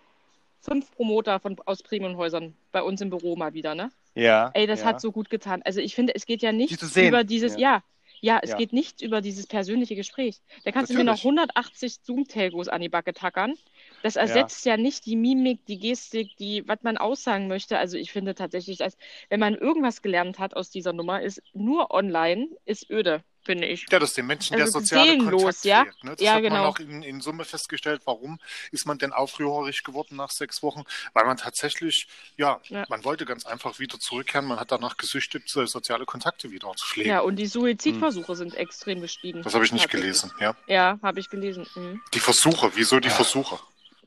fünf 0.60 0.90
Promoter 0.92 1.40
von, 1.40 1.56
aus 1.64 1.82
Premiumhäusern 1.82 2.54
bei 2.72 2.82
uns 2.82 3.00
im 3.00 3.10
Büro 3.10 3.36
mal 3.36 3.54
wieder, 3.54 3.74
ne? 3.74 3.90
Ja. 4.14 4.50
Ey, 4.54 4.66
das 4.66 4.80
ja. 4.80 4.86
hat 4.86 5.00
so 5.00 5.12
gut 5.12 5.30
getan. 5.30 5.62
Also 5.62 5.80
ich 5.80 5.94
finde, 5.94 6.14
es 6.14 6.26
geht 6.26 6.42
ja 6.42 6.50
Die 6.50 6.56
nicht 6.58 6.80
sehen. 6.80 7.08
über 7.08 7.24
dieses, 7.24 7.54
Ja. 7.54 7.60
ja, 7.60 7.82
ja, 8.22 8.40
es 8.42 8.50
Ja. 8.50 8.56
geht 8.56 8.72
nicht 8.72 9.02
über 9.02 9.20
dieses 9.20 9.46
persönliche 9.46 9.94
Gespräch. 9.94 10.40
Da 10.64 10.72
kannst 10.72 10.90
du 10.90 10.94
mir 10.96 11.04
noch 11.04 11.22
Natürlich. 11.22 11.24
180 11.24 11.98
Zoom-Telgos 12.02 12.68
an 12.68 12.80
die 12.80 12.88
Backe 12.88 13.12
tackern. 13.12 13.54
Das 14.02 14.16
ersetzt 14.16 14.64
ja. 14.64 14.72
ja. 14.72 14.76
nicht 14.78 15.04
die 15.06 15.16
Mimik, 15.16 15.66
die 15.66 15.78
Gestik, 15.78 16.36
die, 16.38 16.66
was 16.66 16.82
man 16.82 16.96
aussagen 16.96 17.46
möchte. 17.46 17.78
Also 17.78 17.98
ich 17.98 18.12
finde 18.12 18.34
tatsächlich, 18.34 18.78
dass, 18.78 18.96
wenn 19.28 19.40
man 19.40 19.54
irgendwas 19.54 20.00
gelernt 20.02 20.38
hat 20.38 20.56
aus 20.56 20.70
dieser 20.70 20.92
Nummer, 20.94 21.20
ist 21.22 21.42
nur 21.52 21.90
online, 21.90 22.48
ist 22.64 22.90
öde 22.90 23.22
finde 23.46 23.66
ich. 23.66 23.86
Ja, 23.90 23.98
das 23.98 24.10
ist 24.10 24.18
den 24.18 24.26
Menschen 24.26 24.54
also 24.54 24.64
der 24.64 24.72
soziale 24.72 25.18
Kontakt 25.18 25.64
ja? 25.64 25.84
fehlt. 25.84 26.04
Ne? 26.04 26.10
Das 26.10 26.20
ja, 26.20 26.34
hat 26.34 26.42
genau. 26.42 26.56
man 26.56 26.64
auch 26.64 26.78
in, 26.78 27.02
in, 27.02 27.20
Summe 27.20 27.44
festgestellt. 27.44 28.02
Warum 28.04 28.38
ist 28.72 28.86
man 28.86 28.98
denn 28.98 29.12
aufrührerig 29.12 29.82
geworden 29.84 30.16
nach 30.16 30.30
sechs 30.30 30.62
Wochen? 30.62 30.82
Weil 31.14 31.24
man 31.24 31.36
tatsächlich, 31.36 32.08
ja, 32.36 32.60
ja, 32.68 32.84
man 32.88 33.04
wollte 33.04 33.24
ganz 33.24 33.46
einfach 33.46 33.78
wieder 33.78 33.98
zurückkehren. 33.98 34.46
Man 34.46 34.60
hat 34.60 34.72
danach 34.72 34.96
gesüchtet, 34.96 35.48
soziale 35.48 36.04
Kontakte 36.04 36.50
wieder 36.50 36.72
zu 36.76 36.86
pflegen. 36.86 37.08
Ja, 37.08 37.20
und 37.20 37.36
die 37.36 37.46
Suizidversuche 37.46 38.28
hm. 38.28 38.36
sind 38.36 38.54
extrem 38.54 39.00
gestiegen. 39.00 39.42
Das 39.42 39.54
habe 39.54 39.64
ich 39.64 39.72
nicht 39.72 39.88
gelesen, 39.88 40.32
ja. 40.40 40.54
Ja, 40.66 40.98
habe 41.02 41.20
ich 41.20 41.30
gelesen. 41.30 41.66
Mhm. 41.74 42.02
Die 42.12 42.20
Versuche, 42.20 42.72
wieso 42.74 43.00
die 43.00 43.10
Versuche? 43.10 43.58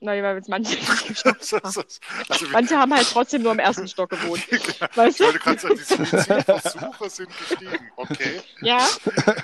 Naja, 0.02 0.24
weil 0.24 0.38
es 0.38 0.48
manche 0.48 0.78
also, 1.62 2.48
Manche 2.52 2.78
haben 2.78 2.94
halt 2.94 3.08
trotzdem 3.12 3.44
nur 3.44 3.52
im 3.52 3.60
ersten 3.60 3.88
Stock 3.88 4.10
gewohnt. 4.10 4.42
weißt 4.96 5.20
du? 5.20 5.24
Ich 5.24 5.34
wollte 5.34 5.40
gerade 5.40 5.60
sagen, 5.60 5.76
die 5.76 5.84
Suizidversuche 5.84 7.10
sind 7.10 7.38
gestiegen. 7.38 7.92
Okay. 7.98 8.42
Ja, 8.62 8.88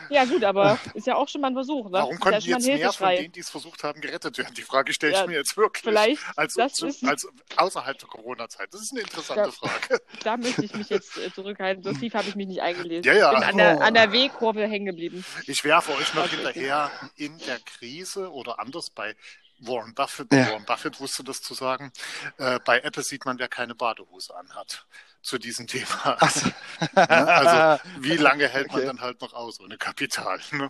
ja 0.09 0.23
gut, 0.25 0.43
aber 0.45 0.79
ist 0.93 1.07
ja 1.07 1.15
auch 1.15 1.27
schon 1.27 1.41
mal 1.41 1.47
ein 1.47 1.55
Versuch. 1.55 1.85
Ne? 1.85 1.93
Warum 1.93 2.19
konnten 2.19 2.41
ja 2.41 2.57
jetzt 2.57 2.67
mehr 2.67 2.93
von 2.93 3.09
denen, 3.09 3.31
die 3.33 3.41
es 3.41 3.49
versucht 3.49 3.83
haben, 3.83 3.99
gerettet 3.99 4.37
werden? 4.37 4.53
Die 4.53 4.61
Frage 4.61 4.93
stelle 4.93 5.13
ich 5.13 5.19
ja, 5.19 5.27
mir 5.27 5.37
jetzt 5.37 5.57
wirklich. 5.57 5.83
Vielleicht 5.83 6.21
also, 6.37 6.67
zu, 6.69 6.87
also 7.05 7.29
außerhalb 7.57 7.97
der 7.97 8.07
Corona-Zeit. 8.07 8.73
Das 8.73 8.81
ist 8.81 8.91
eine 8.91 9.01
interessante 9.01 9.43
da, 9.43 9.51
Frage. 9.51 10.01
Da 10.23 10.37
möchte 10.37 10.63
ich 10.63 10.73
mich 10.73 10.89
jetzt 10.89 11.17
äh, 11.17 11.33
zurückhalten. 11.33 11.83
So 11.83 11.91
tief 11.91 12.13
habe 12.13 12.29
ich 12.29 12.35
mich 12.35 12.47
nicht 12.47 12.61
eingelesen. 12.61 13.03
Ja, 13.03 13.13
ja. 13.13 13.33
Ich 13.33 13.39
bin 13.39 13.49
an 13.49 13.57
der, 13.57 13.81
an 13.81 13.93
der 13.93 14.11
W-Kurve 14.13 14.65
hängen 14.67 14.85
geblieben. 14.85 15.25
Ich 15.47 15.65
werfe 15.65 15.93
euch 15.93 16.13
noch 16.13 16.29
hinterher 16.29 16.91
in 17.17 17.37
der 17.39 17.59
Krise 17.59 18.31
oder 18.31 18.59
anders 18.59 18.89
bei 18.89 19.15
Warren 19.59 19.93
Buffett, 19.93 20.31
ja. 20.33 20.49
Warren 20.49 20.65
Buffett 20.65 20.99
wusste 20.99 21.23
das 21.23 21.41
zu 21.41 21.53
sagen. 21.53 21.91
Äh, 22.37 22.59
bei 22.65 22.79
Apple 22.79 23.03
sieht 23.03 23.25
man, 23.25 23.39
wer 23.39 23.47
keine 23.47 23.75
Badehose 23.75 24.35
anhat 24.35 24.85
zu 25.21 25.37
diesem 25.37 25.67
Thema. 25.67 26.17
So. 26.29 26.47
ne? 26.95 27.09
Also 27.09 27.83
wie 27.99 28.15
lange 28.17 28.47
hält 28.47 28.69
okay. 28.69 28.77
man 28.77 28.85
dann 28.85 29.01
halt 29.01 29.21
noch 29.21 29.33
aus 29.33 29.59
ohne 29.59 29.77
Kapital? 29.77 30.39
Ne? 30.51 30.69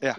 Ja. 0.00 0.16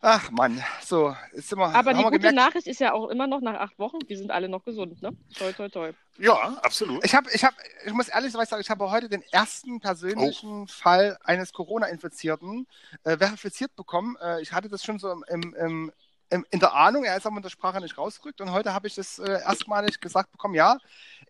Ach 0.00 0.30
Mann, 0.30 0.62
so 0.82 1.14
ist 1.32 1.52
immer. 1.52 1.74
Aber 1.74 1.92
die 1.92 2.02
gute 2.02 2.18
gemerkt, 2.18 2.36
Nachricht 2.36 2.66
ist 2.66 2.80
ja 2.80 2.92
auch 2.92 3.08
immer 3.08 3.26
noch 3.26 3.40
nach 3.40 3.60
acht 3.60 3.78
Wochen, 3.78 3.98
die 4.08 4.16
sind 4.16 4.30
alle 4.30 4.48
noch 4.48 4.64
gesund, 4.64 5.02
ne? 5.02 5.10
Toi, 5.36 5.52
toi, 5.52 5.68
toi. 5.68 5.92
Ja, 6.18 6.58
absolut. 6.62 7.04
Ich 7.04 7.14
habe, 7.14 7.30
ich 7.32 7.44
habe, 7.44 7.54
ich 7.84 7.92
muss 7.92 8.08
ehrlich 8.08 8.32
sagen, 8.32 8.60
ich 8.60 8.70
habe 8.70 8.90
heute 8.90 9.08
den 9.08 9.22
ersten 9.30 9.80
persönlichen 9.80 10.62
oh. 10.62 10.66
Fall 10.66 11.18
eines 11.24 11.52
Corona-Infizierten 11.52 12.66
äh, 13.04 13.18
verifiziert 13.18 13.76
bekommen. 13.76 14.16
Äh, 14.20 14.40
ich 14.40 14.52
hatte 14.52 14.68
das 14.68 14.82
schon 14.82 14.98
so 14.98 15.12
im, 15.28 15.54
im 15.54 15.92
in 16.30 16.60
der 16.60 16.74
Ahnung, 16.74 17.04
er 17.04 17.16
ist 17.16 17.26
aber 17.26 17.36
mit 17.36 17.44
der 17.44 17.50
Sprache 17.50 17.80
nicht 17.80 17.96
rausgerückt. 17.96 18.40
Und 18.40 18.52
heute 18.52 18.74
habe 18.74 18.86
ich 18.86 18.94
das 18.94 19.18
äh, 19.18 19.40
erstmalig 19.40 20.00
gesagt 20.00 20.30
bekommen, 20.30 20.54
ja, 20.54 20.78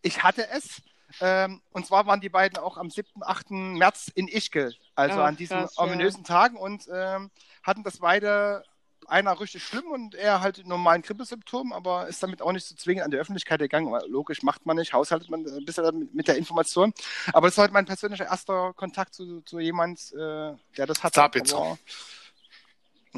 ich 0.03 0.23
hatte 0.23 0.49
es. 0.51 0.83
Ähm, 1.21 1.63
und 1.73 1.87
zwar 1.87 2.07
waren 2.07 2.21
die 2.21 2.29
beiden 2.29 2.59
auch 2.59 2.77
am 2.77 2.91
7., 2.91 3.23
8. 3.23 3.51
März 3.51 4.11
in 4.15 4.29
Ischgl, 4.29 4.75
also 4.95 5.21
oh, 5.21 5.23
an 5.23 5.37
diesen 5.37 5.61
krass, 5.61 5.79
ominösen 5.79 6.21
ja. 6.21 6.27
Tagen 6.27 6.57
und 6.59 6.87
ähm, 6.93 7.31
hatten 7.63 7.83
das 7.83 7.99
beide, 7.99 8.63
einer 9.07 9.41
richtig 9.41 9.65
schlimm 9.65 9.91
und 9.91 10.15
er 10.15 10.41
halt 10.41 10.67
normalen 10.67 11.03
Grippesymptomen, 11.03 11.73
aber 11.73 12.09
ist 12.09 12.23
damit 12.23 12.43
auch 12.43 12.53
nicht 12.53 12.67
so 12.67 12.75
zwingend 12.75 13.05
an 13.05 13.11
die 13.11 13.17
Öffentlichkeit 13.17 13.61
gegangen. 13.61 13.99
Logisch 14.07 14.43
macht 14.43 14.67
man 14.67 14.77
nicht, 14.77 14.93
haushaltet 14.93 15.31
man 15.31 15.47
ein 15.47 15.65
bisschen 15.65 16.11
mit 16.13 16.29
der 16.29 16.37
Information. 16.37 16.93
Aber 17.33 17.47
das 17.47 17.55
ist 17.55 17.63
heute 17.63 17.73
mein 17.73 17.87
persönlicher 17.87 18.27
erster 18.27 18.75
Kontakt 18.75 19.15
zu, 19.15 19.41
zu 19.43 19.61
jemand, 19.61 20.13
äh, 20.13 20.53
der 20.77 20.87
das 20.87 21.03
hat. 21.03 21.15
Sabitzer. 21.15 21.79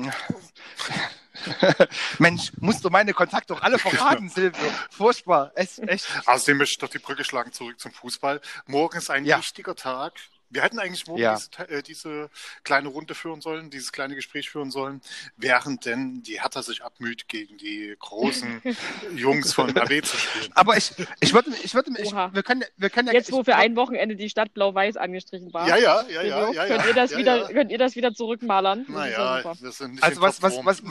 Mensch, 2.18 2.52
musst 2.58 2.84
du 2.84 2.90
meine 2.90 3.12
Kontakte 3.12 3.54
doch 3.54 3.62
alle 3.62 3.78
verraten, 3.78 4.28
Silvio. 4.28 4.72
Furchtbar. 4.90 5.52
Es, 5.54 5.78
echt. 5.78 6.06
Außerdem 6.26 6.58
möchte 6.58 6.72
ich 6.72 6.78
doch 6.78 6.88
die 6.88 6.98
Brücke 6.98 7.24
schlagen 7.24 7.52
zurück 7.52 7.80
zum 7.80 7.92
Fußball. 7.92 8.40
Morgen 8.66 8.98
ist 8.98 9.10
ein 9.10 9.24
ja. 9.24 9.38
wichtiger 9.38 9.74
Tag. 9.74 10.14
Wir 10.50 10.62
hätten 10.62 10.78
eigentlich 10.78 11.06
morgen 11.06 11.20
ja. 11.20 11.36
diese, 11.36 11.68
äh, 11.70 11.82
diese, 11.82 12.30
kleine 12.64 12.88
Runde 12.88 13.14
führen 13.14 13.40
sollen, 13.40 13.70
dieses 13.70 13.92
kleine 13.92 14.16
Gespräch 14.16 14.50
führen 14.50 14.70
sollen, 14.70 15.00
während 15.36 15.86
denn 15.86 16.22
die 16.22 16.40
Hertha 16.40 16.62
sich 16.62 16.82
abmüht, 16.82 17.28
gegen 17.28 17.56
die 17.56 17.94
großen 17.98 18.60
Jungs 19.14 19.52
von 19.52 19.76
AB 19.76 20.04
zu 20.04 20.16
spielen. 20.16 20.50
Aber 20.54 20.76
ich, 20.76 20.92
ich 21.20 21.32
würde, 21.32 21.52
ich 21.62 21.74
würde, 21.74 21.90
ich, 21.98 22.12
wir 22.12 22.42
können, 22.42 22.64
wir 22.76 22.90
können 22.90 23.08
ja 23.08 23.14
jetzt, 23.14 23.30
wo 23.30 23.44
für 23.44 23.56
ein 23.56 23.76
Wochenende 23.76 24.16
die 24.16 24.28
Stadt 24.28 24.52
blau-weiß 24.52 24.96
angestrichen 24.96 25.52
war. 25.52 25.68
Ja, 25.68 25.76
ja, 25.76 26.02
ja, 26.08 26.22
ja, 26.22 26.50
ja, 26.50 26.66
Könnt 26.66 26.86
ihr 26.86 26.94
das 26.94 27.12
ja, 27.12 27.18
wieder, 27.18 27.36
ja. 27.42 27.48
könnt 27.48 27.70
ihr 27.70 27.78
das 27.78 27.94
wieder 27.94 28.12
zurückmalern? 28.12 28.86
Naja, 28.88 29.42
wir 29.60 29.72
sind 29.72 29.92
nicht 29.92 30.02
also 30.02 30.20
was, 30.20 30.42
was, 30.42 30.64
was, 30.64 30.82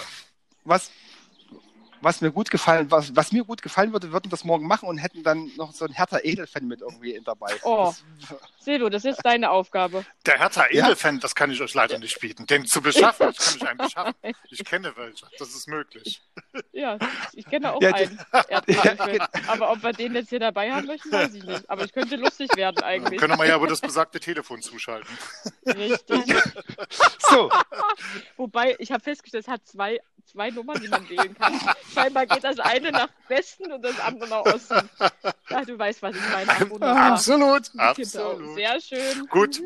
was, 0.63 0.91
was 2.01 2.21
mir 2.21 2.31
gut 2.31 2.49
gefallen, 2.49 2.89
was, 2.91 3.15
was 3.15 3.31
mir 3.31 3.43
gut 3.43 3.61
gefallen 3.61 3.91
würde, 3.93 4.11
würden 4.11 4.29
das 4.29 4.43
morgen 4.43 4.67
machen 4.67 4.87
und 4.87 4.97
hätten 4.97 5.23
dann 5.23 5.51
noch 5.57 5.73
so 5.73 5.85
einen 5.85 5.93
Hertha 5.93 6.19
Edelfan 6.23 6.67
mit 6.67 6.81
irgendwie 6.81 7.19
dabei. 7.23 7.55
Oh, 7.63 7.93
Silvio, 8.59 8.89
das 8.89 9.05
ist 9.05 9.21
deine 9.23 9.49
Aufgabe. 9.49 10.05
Der 10.25 10.39
Hertha 10.39 10.65
Edelfan, 10.69 11.15
ja? 11.15 11.21
das 11.21 11.35
kann 11.35 11.51
ich 11.51 11.61
euch 11.61 11.73
leider 11.73 11.97
nicht 11.99 12.19
bieten. 12.19 12.45
Den 12.45 12.65
zu 12.65 12.81
beschaffen, 12.81 13.27
das 13.27 13.57
kann 13.57 13.57
ich 13.57 13.67
einen 13.67 13.77
beschaffen. 13.77 14.13
Ich 14.51 14.63
kenne 14.65 14.93
welche, 14.95 15.25
das 15.37 15.49
ist 15.49 15.67
möglich. 15.67 16.21
Ja, 16.71 16.97
ich 17.33 17.45
kenne 17.45 17.73
auch 17.73 17.81
ja, 17.81 17.93
einen. 17.93 18.19
Ja, 18.49 19.29
aber 19.47 19.71
ob 19.71 19.83
wir 19.83 19.93
den 19.93 20.15
jetzt 20.15 20.29
hier 20.29 20.39
dabei 20.39 20.71
haben 20.71 20.87
möchten, 20.87 21.11
weiß 21.11 21.33
ich 21.33 21.43
nicht. 21.43 21.69
Aber 21.69 21.83
ich 21.83 21.93
könnte 21.93 22.15
lustig 22.15 22.49
werden 22.55 22.83
eigentlich. 22.83 23.19
Dann 23.19 23.29
können 23.29 23.39
wir 23.39 23.47
ja 23.47 23.55
aber 23.55 23.67
das 23.67 23.81
besagte 23.81 24.19
Telefon 24.19 24.61
zuschalten. 24.61 25.09
Richtig. 25.65 26.23
So. 27.29 27.49
Wobei, 28.37 28.75
ich 28.79 28.91
habe 28.91 29.03
festgestellt, 29.03 29.45
es 29.45 29.51
hat 29.51 29.65
zwei, 29.67 29.99
zwei 30.25 30.49
Nummern, 30.49 30.81
die 30.81 30.87
man 30.87 31.07
wählen 31.09 31.35
kann. 31.35 31.59
Scheinbar 31.93 32.25
geht 32.25 32.43
das 32.43 32.59
eine 32.59 32.91
nach 32.91 33.09
Westen 33.27 33.71
und 33.71 33.81
das 33.83 33.99
andere 33.99 34.29
nach 34.29 34.45
Osten. 34.45 34.89
Ja, 35.49 35.65
du 35.65 35.77
weißt, 35.77 36.01
was 36.01 36.15
ich 36.15 36.29
meine. 36.31 36.51
Absolut. 36.81 37.71
Absolut. 37.77 38.55
Sehr 38.55 38.81
schön. 38.81 39.27
Gut. 39.29 39.61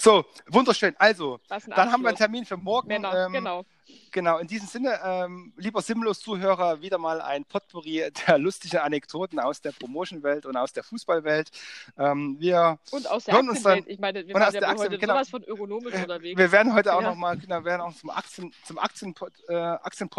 So, 0.00 0.24
wunderschön. 0.46 0.94
Also, 0.98 1.40
dann 1.48 1.92
haben 1.92 2.02
wir 2.02 2.08
einen 2.08 2.16
Termin 2.16 2.44
für 2.44 2.56
morgen. 2.56 2.88
Männer, 2.88 3.26
ähm, 3.26 3.32
genau. 3.32 3.64
Genau, 4.10 4.38
in 4.38 4.46
diesem 4.46 4.68
Sinne, 4.68 4.98
ähm, 5.04 5.52
lieber 5.56 5.82
Simlos-Zuhörer, 5.82 6.80
wieder 6.80 6.98
mal 6.98 7.20
ein 7.20 7.44
Potpourri 7.44 8.10
der 8.26 8.38
lustigen 8.38 8.78
Anekdoten 8.78 9.38
aus 9.38 9.60
der 9.60 9.72
Promotion-Welt 9.72 10.46
und 10.46 10.56
aus 10.56 10.72
der 10.72 10.82
Fußballwelt. 10.82 11.50
Ähm, 11.98 12.36
wir 12.38 12.78
und 12.90 13.08
aus 13.10 13.24
der 13.24 13.34
hören 13.34 13.50
uns 13.50 13.62
dann, 13.62 13.84
Ich 13.86 13.98
meine, 13.98 14.26
wir 14.26 14.34
waren 14.34 14.54
ja 14.54 14.60
Aktien, 14.62 14.78
heute 14.78 14.98
genau, 14.98 15.14
sowas 15.14 15.30
von 15.30 15.42
ökonomisch 15.44 15.94
unterwegs. 15.94 16.38
Wir 16.38 16.52
werden 16.52 16.74
heute 16.74 16.94
auch 16.94 17.02
ja. 17.02 17.10
nochmal, 17.10 17.36
genau, 17.36 17.64
werden 17.64 17.80
auch 17.80 17.94
zum 17.94 18.10
Aktien, 18.10 18.52
zum 18.64 18.78
Aktien-Podcast 18.78 19.48
äh, 19.48 19.54
Aktien 19.54 20.10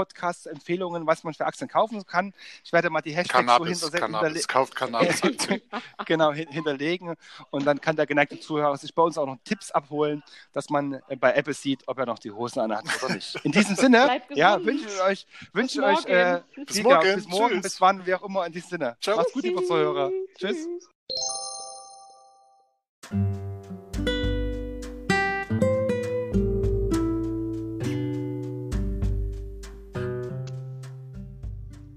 Empfehlungen, 0.45 1.07
was 1.07 1.23
man 1.23 1.33
für 1.33 1.45
Aktien 1.45 1.69
kaufen 1.69 2.05
kann. 2.05 2.33
Ich 2.63 2.71
werde 2.71 2.89
mal 2.89 3.01
die 3.01 3.11
Hashtags 3.11 3.45
Cannabis, 3.45 3.79
so 3.79 3.87
hinterlegen. 3.87 4.19
Cannabis, 4.19 4.47
kauft 4.47 4.75
Cannabis. 4.75 5.21
genau, 6.05 6.31
hin 6.33 6.47
hinterlegen. 6.49 7.15
Und 7.49 7.65
dann 7.65 7.81
kann 7.81 7.95
der 7.95 8.05
geneigte 8.05 8.39
Zuhörer 8.39 8.77
sich 8.77 8.93
bei 8.93 9.01
uns 9.01 9.17
auch 9.17 9.25
noch 9.25 9.37
Tipps 9.43 9.71
abholen, 9.71 10.23
dass 10.53 10.69
man 10.69 11.01
äh, 11.07 11.15
bei 11.15 11.33
Apple 11.33 11.53
sieht, 11.53 11.87
ob 11.87 11.97
er 11.97 12.05
noch 12.05 12.19
die 12.19 12.31
Hosen 12.31 12.59
anhat 12.59 12.85
oder 13.03 13.15
nicht. 13.15 13.35
In 13.43 13.51
diesem 13.51 13.75
Sinne, 13.79 14.21
ja, 14.31 14.63
wünsche 14.63 14.85
ich 14.87 15.01
euch, 15.01 15.27
wünsche 15.53 15.83
euch 15.83 16.05
äh, 16.05 16.41
bis, 16.65 16.83
morgen, 16.83 17.15
bis 17.15 17.27
morgen, 17.27 17.61
bis 17.61 17.81
wann, 17.81 18.05
wie 18.05 18.13
auch 18.13 18.23
immer 18.23 18.45
in 18.45 18.51
diesem 18.51 18.69
Sinne. 18.69 18.97
Ciao. 19.01 19.17
Macht's 19.17 19.33
gut, 19.33 19.43
liebe 19.43 19.63
Zuhörer. 19.63 20.11
Tschüss. 20.37 20.67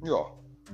Ja, 0.04 0.26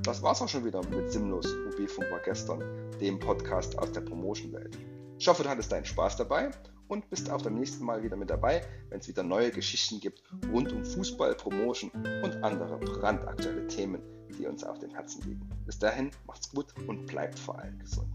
das 0.02 0.22
war's 0.22 0.40
auch 0.42 0.48
schon 0.48 0.64
wieder 0.64 0.82
mit 0.88 1.12
Simlos 1.12 1.46
Mobilfunk 1.66 2.10
war 2.10 2.20
gestern, 2.20 2.62
dem 3.00 3.18
Podcast 3.18 3.78
aus 3.78 3.92
der 3.92 4.00
Promotion-Welt. 4.02 4.78
Ich 5.18 5.26
hoffe, 5.28 5.42
du 5.42 5.48
hattest 5.48 5.72
deinen 5.72 5.84
Spaß 5.84 6.16
dabei 6.16 6.50
und 6.88 7.08
bist 7.10 7.30
auch 7.30 7.42
beim 7.42 7.54
nächsten 7.54 7.84
Mal 7.84 8.02
wieder 8.02 8.16
mit 8.16 8.30
dabei, 8.30 8.62
wenn 8.90 9.00
es 9.00 9.08
wieder 9.08 9.22
neue 9.22 9.50
Geschichten 9.50 10.00
gibt 10.00 10.22
rund 10.52 10.72
um 10.72 10.84
Fußball, 10.84 11.34
Promotion 11.34 11.90
und 12.22 12.42
andere 12.42 12.78
brandaktuelle 12.78 13.66
Themen, 13.68 14.02
die 14.38 14.46
uns 14.46 14.64
auf 14.64 14.78
dem 14.78 14.90
Herzen 14.94 15.22
liegen. 15.22 15.48
Bis 15.66 15.78
dahin, 15.78 16.10
macht's 16.26 16.50
gut 16.50 16.66
und 16.86 17.06
bleibt 17.06 17.38
vor 17.38 17.58
allem 17.58 17.78
gesund. 17.78 18.08